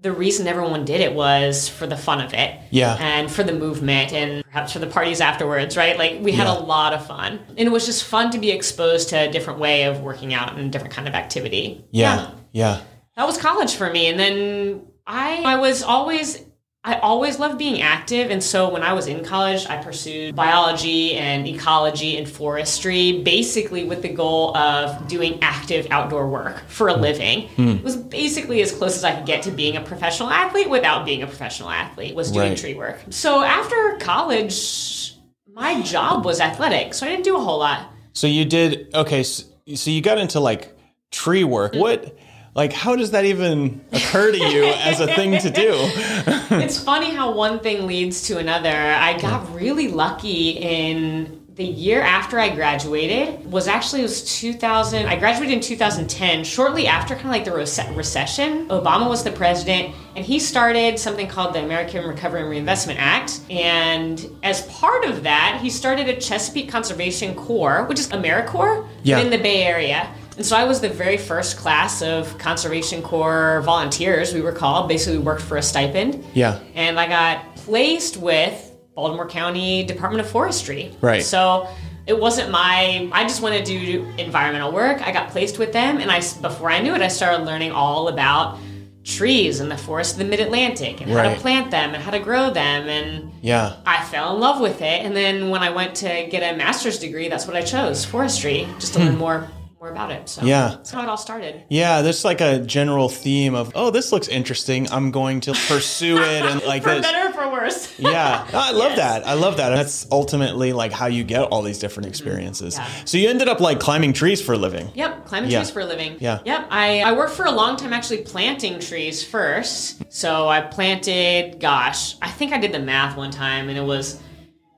the 0.02 0.12
reason 0.12 0.46
everyone 0.46 0.84
did 0.86 1.00
it 1.00 1.12
was 1.14 1.68
for 1.68 1.86
the 1.86 1.96
fun 1.96 2.20
of 2.22 2.32
it. 2.32 2.58
Yeah. 2.70 2.96
And 2.98 3.30
for 3.30 3.42
the 3.42 3.52
movement 3.52 4.12
and 4.14 4.42
perhaps 4.44 4.72
for 4.72 4.78
the 4.78 4.86
parties 4.86 5.20
afterwards, 5.20 5.76
right? 5.76 5.98
Like 5.98 6.20
we 6.22 6.32
had 6.32 6.46
Yeah. 6.46 6.58
a 6.58 6.60
lot 6.60 6.94
of 6.94 7.06
fun. 7.06 7.38
And 7.48 7.60
it 7.60 7.70
was 7.70 7.84
just 7.84 8.04
fun 8.04 8.30
to 8.30 8.38
be 8.38 8.50
exposed 8.50 9.10
to 9.10 9.28
a 9.28 9.30
different 9.30 9.58
way 9.58 9.82
of 9.84 10.00
working 10.00 10.32
out 10.32 10.56
and 10.56 10.60
a 10.66 10.68
different 10.70 10.94
kind 10.94 11.06
of 11.06 11.14
activity. 11.14 11.84
yeah 11.90 12.30
yeah 12.52 12.80
That 13.16 13.26
was 13.26 13.36
college 13.36 13.74
for 13.74 13.90
me. 13.90 14.06
And 14.06 14.18
then 14.18 14.86
I 15.06 15.42
I 15.44 15.56
was 15.56 15.82
always 15.82 16.44
I 16.82 16.94
always 17.00 17.38
loved 17.38 17.58
being 17.58 17.82
active. 17.82 18.30
And 18.30 18.42
so 18.42 18.70
when 18.70 18.82
I 18.82 18.94
was 18.94 19.06
in 19.06 19.22
college, 19.22 19.66
I 19.66 19.76
pursued 19.82 20.34
biology 20.34 21.14
and 21.14 21.46
ecology 21.46 22.16
and 22.16 22.26
forestry, 22.26 23.20
basically 23.20 23.84
with 23.84 24.00
the 24.00 24.08
goal 24.08 24.56
of 24.56 25.06
doing 25.06 25.38
active 25.42 25.86
outdoor 25.90 26.26
work 26.26 26.62
for 26.68 26.88
a 26.88 26.94
living. 26.94 27.48
Hmm. 27.48 27.68
It 27.68 27.84
was 27.84 27.96
basically 27.96 28.62
as 28.62 28.72
close 28.72 28.96
as 28.96 29.04
I 29.04 29.14
could 29.14 29.26
get 29.26 29.42
to 29.42 29.50
being 29.50 29.76
a 29.76 29.82
professional 29.82 30.30
athlete 30.30 30.70
without 30.70 31.04
being 31.04 31.22
a 31.22 31.26
professional 31.26 31.68
athlete, 31.68 32.14
was 32.14 32.32
doing 32.32 32.50
Right. 32.50 32.58
tree 32.58 32.74
work. 32.74 32.98
So 33.10 33.42
after 33.44 33.98
college, 34.00 35.16
my 35.52 35.82
job 35.82 36.24
was 36.24 36.40
athletic. 36.40 36.94
So 36.94 37.06
I 37.06 37.10
didn't 37.10 37.24
do 37.24 37.36
a 37.36 37.40
whole 37.40 37.58
lot. 37.58 37.88
So 38.14 38.26
you 38.26 38.46
did 38.46 38.88
okay. 38.94 39.22
So, 39.22 39.44
so 39.74 39.90
you 39.90 40.00
got 40.00 40.16
into 40.16 40.40
like 40.40 40.74
tree 41.10 41.44
work. 41.44 41.74
Hmm. 41.74 41.80
What, 41.80 42.16
like, 42.54 42.72
how 42.72 42.96
does 42.96 43.12
that 43.12 43.24
even 43.24 43.84
occur 43.92 44.32
to 44.32 44.38
you 44.38 44.64
as 44.64 45.00
a 45.00 45.06
thing 45.06 45.38
to 45.38 45.50
do? 45.50 45.70
it's 46.56 46.82
funny 46.82 47.10
how 47.14 47.32
one 47.32 47.60
thing 47.60 47.86
leads 47.86 48.22
to 48.28 48.38
another. 48.38 48.70
I 48.70 49.18
got 49.18 49.52
really 49.54 49.88
lucky 49.88 50.50
in 50.50 51.38
the 51.56 51.64
year 51.66 52.00
after 52.00 52.38
I 52.38 52.48
graduated 52.54 53.44
was 53.50 53.68
actually 53.68 54.00
it 54.00 54.04
was 54.04 54.38
2000. 54.40 55.06
I 55.06 55.16
graduated 55.18 55.54
in 55.54 55.60
2010, 55.60 56.42
shortly 56.44 56.86
after 56.86 57.14
kind 57.14 57.26
of 57.26 57.32
like 57.32 57.44
the 57.44 57.50
rece- 57.50 57.94
recession. 57.96 58.66
Obama 58.68 59.08
was 59.08 59.22
the 59.24 59.32
president, 59.32 59.94
and 60.16 60.24
he 60.24 60.38
started 60.38 60.98
something 60.98 61.28
called 61.28 61.54
the 61.54 61.62
American 61.62 62.06
Recovery 62.06 62.40
and 62.42 62.50
Reinvestment 62.50 62.98
Act. 62.98 63.40
And 63.50 64.24
as 64.42 64.62
part 64.68 65.04
of 65.04 65.22
that, 65.24 65.58
he 65.62 65.68
started 65.68 66.08
a 66.08 66.18
Chesapeake 66.18 66.70
Conservation 66.70 67.34
Corps, 67.34 67.84
which 67.84 68.00
is 68.00 68.08
AmeriCorps 68.08 68.88
Yeah. 69.02 69.18
in 69.20 69.28
the 69.30 69.38
Bay 69.38 69.62
Area. 69.64 70.08
And 70.40 70.46
so 70.46 70.56
I 70.56 70.64
was 70.64 70.80
the 70.80 70.88
very 70.88 71.18
first 71.18 71.58
class 71.58 72.00
of 72.00 72.38
Conservation 72.38 73.02
Corps 73.02 73.60
volunteers, 73.62 74.32
we 74.32 74.40
were 74.40 74.52
called. 74.52 74.88
Basically, 74.88 75.18
we 75.18 75.22
worked 75.24 75.42
for 75.42 75.58
a 75.58 75.62
stipend. 75.62 76.24
Yeah. 76.32 76.60
And 76.74 76.98
I 76.98 77.06
got 77.08 77.56
placed 77.56 78.16
with 78.16 78.72
Baltimore 78.94 79.28
County 79.28 79.84
Department 79.84 80.24
of 80.24 80.30
Forestry. 80.30 80.96
Right. 81.02 81.22
So 81.22 81.68
it 82.06 82.18
wasn't 82.18 82.50
my, 82.50 83.10
I 83.12 83.24
just 83.24 83.42
wanted 83.42 83.66
to 83.66 83.78
do 83.78 84.06
environmental 84.16 84.72
work. 84.72 85.06
I 85.06 85.12
got 85.12 85.28
placed 85.28 85.58
with 85.58 85.74
them. 85.74 85.98
And 85.98 86.10
I, 86.10 86.20
before 86.40 86.70
I 86.70 86.80
knew 86.80 86.94
it, 86.94 87.02
I 87.02 87.08
started 87.08 87.44
learning 87.44 87.72
all 87.72 88.08
about 88.08 88.58
trees 89.04 89.60
and 89.60 89.70
the 89.70 89.76
forest 89.76 90.12
of 90.12 90.20
the 90.20 90.24
mid 90.24 90.40
Atlantic 90.40 91.02
and 91.02 91.10
how 91.10 91.22
to 91.24 91.38
plant 91.38 91.70
them 91.70 91.92
and 91.92 92.02
how 92.02 92.12
to 92.12 92.18
grow 92.18 92.48
them. 92.48 92.88
And 92.88 93.30
Yeah. 93.42 93.76
I 93.84 94.02
fell 94.04 94.34
in 94.34 94.40
love 94.40 94.58
with 94.58 94.80
it. 94.80 95.04
And 95.04 95.14
then 95.14 95.50
when 95.50 95.62
I 95.62 95.68
went 95.68 95.96
to 95.96 96.08
get 96.30 96.54
a 96.54 96.56
master's 96.56 96.98
degree, 96.98 97.28
that's 97.28 97.46
what 97.46 97.56
I 97.56 97.60
chose 97.60 98.06
forestry, 98.06 98.66
just 98.78 98.94
to 98.94 99.00
learn 99.00 99.18
more 99.26 99.46
more 99.80 99.90
about 99.90 100.10
it. 100.10 100.28
So. 100.28 100.44
Yeah. 100.44 100.68
that's 100.68 100.90
how 100.90 101.02
it 101.02 101.08
all 101.08 101.16
started. 101.16 101.62
Yeah. 101.70 102.02
There's 102.02 102.22
like 102.22 102.42
a 102.42 102.58
general 102.58 103.08
theme 103.08 103.54
of, 103.54 103.72
oh, 103.74 103.90
this 103.90 104.12
looks 104.12 104.28
interesting. 104.28 104.86
I'm 104.92 105.10
going 105.10 105.40
to 105.40 105.52
pursue 105.52 106.18
it 106.18 106.44
and 106.44 106.62
like 106.66 106.82
For 106.82 106.90
this. 106.90 107.00
better 107.00 107.30
or 107.30 107.32
for 107.32 107.50
worse. 107.50 107.88
Yeah, 108.00 108.46
No, 108.52 108.58
I 108.58 108.72
love 108.72 108.92
Yes. 108.92 108.98
that. 108.98 109.26
I 109.26 109.34
love 109.34 109.56
that. 109.56 109.70
That's 109.70 110.06
ultimately 110.10 110.72
like 110.74 110.92
how 110.92 111.06
you 111.06 111.24
get 111.24 111.44
all 111.44 111.62
these 111.62 111.78
different 111.78 112.04
mm-hmm. 112.06 112.10
experiences. 112.10 112.76
Yeah. 112.76 112.88
So 113.06 113.16
you 113.16 113.30
ended 113.30 113.48
up 113.48 113.60
like 113.60 113.80
climbing 113.80 114.12
trees 114.12 114.42
for 114.42 114.52
a 114.52 114.58
living. 114.58 114.90
Yep, 114.94 115.24
climbing 115.24 115.50
Yeah. 115.50 115.60
trees 115.60 115.70
for 115.70 115.80
a 115.80 115.86
living. 115.86 116.16
Yeah. 116.20 116.40
Yep. 116.44 116.66
I, 116.70 117.00
I 117.00 117.12
worked 117.12 117.32
for 117.32 117.46
a 117.46 117.50
long 117.50 117.76
time 117.76 117.94
actually 117.94 118.22
planting 118.22 118.80
trees 118.80 119.24
first. 119.24 120.02
So 120.12 120.46
I 120.48 120.60
planted, 120.60 121.58
gosh, 121.58 122.16
I 122.20 122.28
think 122.30 122.52
I 122.52 122.58
did 122.58 122.72
the 122.72 122.80
math 122.80 123.16
one 123.16 123.30
time 123.30 123.70
and 123.70 123.78
it 123.78 123.84
was 123.84 124.20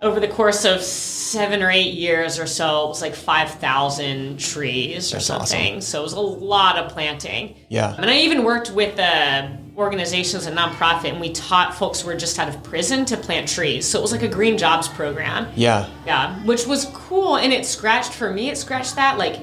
over 0.03 0.19
the 0.21 0.29
course 0.29 0.65
of 0.65 0.83
seven 0.83 1.63
or 1.63 1.71
eight 1.71 1.95
years 1.95 2.39
or 2.39 2.47
so, 2.47 2.87
it 2.87 2.89
was 2.89 3.01
like 3.03 3.15
5,000 3.15 4.39
trees 4.39 5.13
or 5.13 5.17
That's 5.17 5.27
something. 5.27 5.77
awesome. 5.77 5.81
So 5.81 6.01
it 6.01 6.03
was 6.03 6.13
a 6.15 6.21
lot 6.21 6.77
of 6.77 6.91
planting. 6.93 7.55
Yeah. 7.69 7.95
And 7.97 8.11
I 8.11 8.17
even 8.19 8.45
worked 8.45 8.73
with 8.73 8.97
the 8.97 9.57
organizations, 9.77 10.45
and 10.45 10.57
nonprofit, 10.59 11.11
and 11.11 11.21
we 11.21 11.33
taught 11.33 11.75
folks 11.75 12.03
who 12.03 12.09
were 12.09 12.17
just 12.17 12.39
out 12.39 12.47
of 12.49 12.63
prison 12.63 13.07
to 13.07 13.17
plant 13.17 13.49
trees. 13.49 13.89
So 13.89 13.99
it 13.99 14.03
was 14.03 14.13
like 14.13 14.23
a 14.23 14.29
green 14.29 14.59
jobs 14.59 14.87
program. 14.89 15.51
Yeah. 15.57 15.89
Yeah, 16.05 16.45
which 16.45 16.67
was 16.67 16.87
cool. 16.93 17.37
And 17.39 17.53
it 17.53 17.65
scratched 17.65 18.13
for 18.13 18.31
me, 18.33 18.51
it 18.51 18.59
scratched 18.59 18.97
that 18.97 19.17
like 19.17 19.41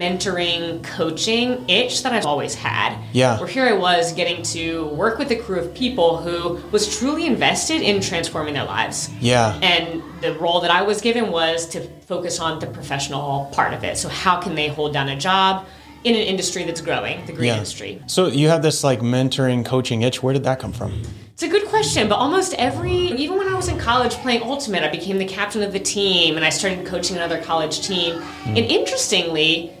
mentoring, 0.00 0.82
coaching 0.82 1.68
itch 1.68 2.02
that 2.02 2.12
I've 2.12 2.24
always 2.24 2.54
had. 2.54 2.98
Yeah. 3.12 3.38
Where 3.38 3.46
here 3.46 3.66
I 3.66 3.72
was 3.72 4.12
getting 4.14 4.42
to 4.44 4.86
work 4.88 5.18
with 5.18 5.30
a 5.30 5.36
crew 5.36 5.58
of 5.60 5.74
people 5.74 6.16
who 6.16 6.54
was 6.70 6.98
truly 6.98 7.26
invested 7.26 7.82
in 7.82 8.00
transforming 8.00 8.54
their 8.54 8.64
lives. 8.64 9.10
Yeah. 9.20 9.58
And 9.62 10.02
the 10.22 10.34
role 10.38 10.60
that 10.62 10.70
I 10.70 10.82
was 10.82 11.02
given 11.02 11.30
was 11.30 11.66
to 11.68 11.82
focus 12.00 12.40
on 12.40 12.60
the 12.60 12.66
professional 12.66 13.50
part 13.52 13.74
of 13.74 13.84
it. 13.84 13.98
So 13.98 14.08
how 14.08 14.40
can 14.40 14.54
they 14.54 14.68
hold 14.68 14.94
down 14.94 15.10
a 15.10 15.16
job 15.16 15.66
in 16.02 16.14
an 16.14 16.22
industry 16.22 16.64
that's 16.64 16.80
growing, 16.80 17.26
the 17.26 17.32
green 17.32 17.48
Yeah. 17.48 17.54
industry? 17.56 18.02
So 18.06 18.28
you 18.28 18.48
have 18.48 18.62
this 18.62 18.82
like 18.82 19.00
mentoring, 19.00 19.66
coaching 19.66 20.00
itch. 20.00 20.22
Where 20.22 20.32
did 20.32 20.44
that 20.44 20.58
come 20.58 20.72
from? 20.72 21.02
It's 21.34 21.42
a 21.42 21.48
good 21.48 21.66
question, 21.68 22.08
but 22.08 22.16
almost 22.16 22.54
every, 22.54 22.92
even 22.92 23.38
when 23.38 23.48
I 23.48 23.54
was 23.54 23.68
in 23.68 23.78
college 23.78 24.12
playing 24.16 24.42
Ultimate, 24.42 24.82
I 24.82 24.88
became 24.90 25.18
the 25.18 25.24
captain 25.26 25.62
of 25.62 25.72
the 25.72 25.78
team 25.78 26.36
and 26.36 26.44
I 26.44 26.50
started 26.50 26.86
coaching 26.86 27.16
another 27.16 27.40
college 27.42 27.80
team. 27.86 28.20
Hmm. 28.20 28.48
And 28.48 28.58
interestingly, 28.58 29.72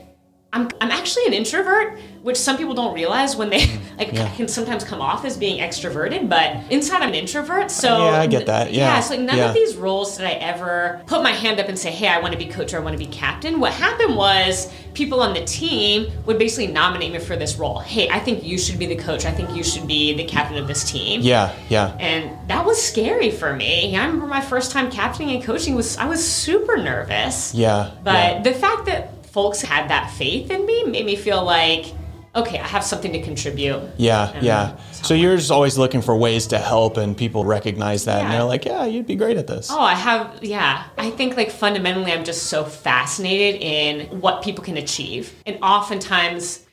I'm, 0.52 0.68
I'm 0.80 0.90
actually 0.90 1.26
an 1.26 1.32
introvert, 1.32 1.96
which 2.22 2.36
some 2.36 2.56
people 2.56 2.74
don't 2.74 2.92
realize 2.92 3.36
when 3.36 3.50
they 3.50 3.60
mm, 3.60 3.98
like 3.98 4.12
Yeah. 4.12 4.28
can 4.34 4.48
sometimes 4.48 4.82
come 4.82 5.00
off 5.00 5.24
as 5.24 5.36
being 5.36 5.60
extroverted, 5.60 6.28
but 6.28 6.56
inside 6.72 7.02
I'm 7.02 7.10
an 7.10 7.14
introvert. 7.14 7.70
So 7.70 7.88
Yeah, 8.06 8.20
I 8.20 8.26
get 8.26 8.46
that. 8.46 8.72
Yeah. 8.72 8.98
so 8.98 9.14
like 9.14 9.22
none 9.24 9.38
Yeah. 9.38 9.48
of 9.50 9.54
these 9.54 9.76
roles 9.76 10.16
did 10.16 10.26
I 10.26 10.32
ever 10.32 11.02
put 11.06 11.22
my 11.22 11.30
hand 11.30 11.60
up 11.60 11.68
and 11.68 11.78
say, 11.78 11.90
"Hey, 11.92 12.08
I 12.08 12.18
want 12.20 12.32
to 12.32 12.38
be 12.38 12.46
coach 12.46 12.74
or 12.74 12.78
I 12.78 12.80
want 12.80 12.94
to 12.94 12.98
be 12.98 13.06
captain." 13.12 13.60
What 13.60 13.72
happened 13.72 14.16
was 14.16 14.72
people 14.92 15.20
on 15.20 15.34
the 15.34 15.44
team 15.44 16.10
would 16.26 16.36
basically 16.38 16.66
nominate 16.66 17.12
me 17.12 17.20
for 17.20 17.36
this 17.36 17.56
role. 17.56 17.78
Hey, 17.78 18.08
I 18.10 18.18
think 18.18 18.42
you 18.42 18.58
should 18.58 18.78
be 18.78 18.86
the 18.86 18.96
coach. 18.96 19.24
I 19.26 19.30
think 19.30 19.54
you 19.54 19.62
should 19.62 19.86
be 19.86 20.14
the 20.14 20.24
captain 20.24 20.56
of 20.58 20.66
this 20.66 20.82
team. 20.90 21.20
Yeah. 21.20 21.52
Yeah. 21.68 21.96
And 22.00 22.36
that 22.48 22.66
was 22.66 22.82
scary 22.82 23.30
for 23.30 23.54
me. 23.54 23.96
I 23.96 24.04
remember 24.04 24.26
my 24.26 24.40
first 24.40 24.72
time 24.72 24.90
captaining 24.90 25.36
and 25.36 25.44
coaching 25.44 25.76
was 25.76 25.96
I 25.96 26.06
was 26.06 26.26
super 26.28 26.76
nervous. 26.76 27.54
Yeah. 27.54 27.92
But 28.02 28.12
yeah. 28.12 28.42
the 28.42 28.52
fact 28.52 28.86
that 28.86 29.12
folks 29.32 29.62
had 29.62 29.88
that 29.90 30.10
faith 30.10 30.50
in 30.50 30.66
me 30.66 30.84
made 30.84 31.06
me 31.06 31.16
feel 31.16 31.44
like, 31.44 31.86
okay, 32.34 32.58
I 32.58 32.66
have 32.66 32.84
something 32.84 33.12
to 33.12 33.22
contribute. 33.22 33.82
Yeah, 33.96 34.38
yeah. 34.40 34.76
So 34.92 35.14
you're 35.14 35.36
just 35.36 35.50
always 35.50 35.78
looking 35.78 36.02
for 36.02 36.16
ways 36.16 36.46
to 36.48 36.58
help, 36.58 36.96
and 36.96 37.16
people 37.16 37.44
recognize 37.44 38.04
that, 38.04 38.22
and 38.22 38.32
they're 38.32 38.44
like, 38.44 38.64
"Yeah, 38.64 38.84
you'd 38.84 39.06
be 39.06 39.16
great 39.16 39.36
at 39.36 39.46
this." 39.46 39.70
Oh, 39.70 39.80
I 39.80 39.94
have, 39.94 40.38
yeah. 40.42 40.84
I 40.98 41.10
think 41.10 41.36
like 41.36 41.50
fundamentally, 41.50 42.12
I'm 42.12 42.24
just 42.24 42.44
so 42.44 42.64
fascinated 42.64 43.60
in 43.60 44.20
what 44.20 44.42
people 44.42 44.62
can 44.62 44.76
achieve. 44.76 45.32
And 45.46 45.58
oftentimes, 45.62 46.66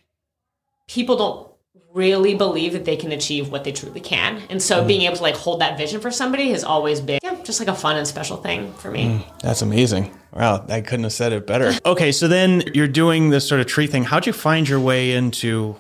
people 0.88 1.16
don't 1.16 1.47
really 1.94 2.36
believe 2.36 2.74
that 2.74 2.86
they 2.86 2.96
can 2.96 3.12
achieve 3.12 3.52
what 3.52 3.64
they 3.64 3.72
truly 3.72 4.00
can. 4.00 4.42
And 4.50 4.62
so 4.62 4.86
being 4.86 5.02
able 5.02 5.16
to 5.18 5.24
like 5.24 5.36
hold 5.36 5.62
that 5.62 5.78
vision 5.78 6.00
for 6.00 6.12
somebody 6.12 6.52
has 6.52 6.64
always 6.64 7.02
been 7.02 7.20
yeah, 7.24 7.36
just 7.44 7.60
like 7.60 7.70
a 7.70 7.76
fun 7.76 7.96
and 7.98 8.08
special 8.08 8.38
thing 8.38 8.72
for 8.74 8.92
me. 8.92 9.06
Mm, 9.06 9.40
that's 9.40 9.62
amazing. 9.62 10.16
Wow, 10.34 10.66
I 10.70 10.82
couldn't 10.82 11.04
have 11.04 11.14
said 11.14 11.34
it 11.34 11.48
better. 11.48 11.74
Okay, 11.86 12.12
so 12.12 12.28
then 12.28 12.64
you're 12.74 12.88
doing 12.88 13.30
this 13.30 13.48
sort 13.48 13.62
of 13.62 13.68
tree 13.68 13.88
thing. 13.88 14.04
How'd 14.04 14.28
you 14.28 14.34
find 14.34 14.68
your 14.68 14.80
way 14.80 15.14
into 15.14 15.78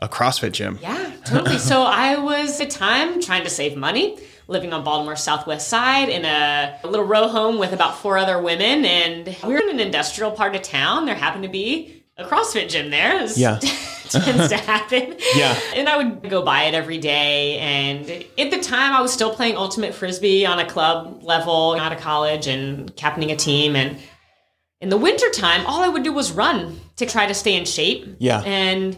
a 0.00 0.08
CrossFit 0.08 0.52
gym? 0.52 0.78
Yeah, 0.82 1.12
totally. 1.24 1.58
so 1.58 1.82
I 1.86 2.18
was 2.18 2.60
at 2.60 2.68
the 2.68 2.74
time 2.74 3.20
trying 3.22 3.44
to 3.44 3.50
save 3.50 3.76
money, 3.76 4.18
living 4.48 4.72
on 4.72 4.82
Baltimore 4.82 5.14
Southwest 5.16 5.68
Side 5.68 6.08
in 6.08 6.24
a, 6.24 6.78
a 6.82 6.88
little 6.88 7.06
row 7.06 7.28
home 7.28 7.58
with 7.58 7.72
about 7.72 7.98
four 7.98 8.18
other 8.18 8.42
women, 8.42 8.84
and 8.84 9.26
we 9.44 9.52
were 9.54 9.60
in 9.60 9.70
an 9.70 9.80
industrial 9.80 10.32
part 10.32 10.56
of 10.56 10.62
town. 10.62 11.06
There 11.06 11.14
happened 11.14 11.44
to 11.44 11.48
be 11.50 11.93
a 12.16 12.24
CrossFit 12.24 12.68
gym 12.68 12.90
there. 12.90 13.26
Yeah. 13.36 13.58
tends 14.08 14.48
to 14.48 14.56
happen. 14.56 15.16
Yeah. 15.34 15.58
And 15.74 15.88
I 15.88 15.96
would 15.96 16.30
go 16.30 16.42
by 16.42 16.64
it 16.64 16.74
every 16.74 16.98
day. 16.98 17.58
And 17.58 18.08
at 18.38 18.50
the 18.50 18.60
time, 18.60 18.92
I 18.92 19.00
was 19.00 19.12
still 19.12 19.34
playing 19.34 19.56
Ultimate 19.56 19.92
Frisbee 19.92 20.46
on 20.46 20.60
a 20.60 20.66
club 20.66 21.24
level 21.24 21.74
out 21.74 21.92
of 21.92 21.98
college 21.98 22.46
and 22.46 22.94
captaining 22.94 23.32
a 23.32 23.36
team. 23.36 23.74
And 23.74 23.98
in 24.80 24.90
the 24.90 24.96
wintertime, 24.96 25.66
all 25.66 25.82
I 25.82 25.88
would 25.88 26.04
do 26.04 26.12
was 26.12 26.30
run 26.30 26.78
to 26.96 27.06
try 27.06 27.26
to 27.26 27.34
stay 27.34 27.56
in 27.56 27.64
shape. 27.64 28.16
Yeah. 28.20 28.42
And 28.42 28.96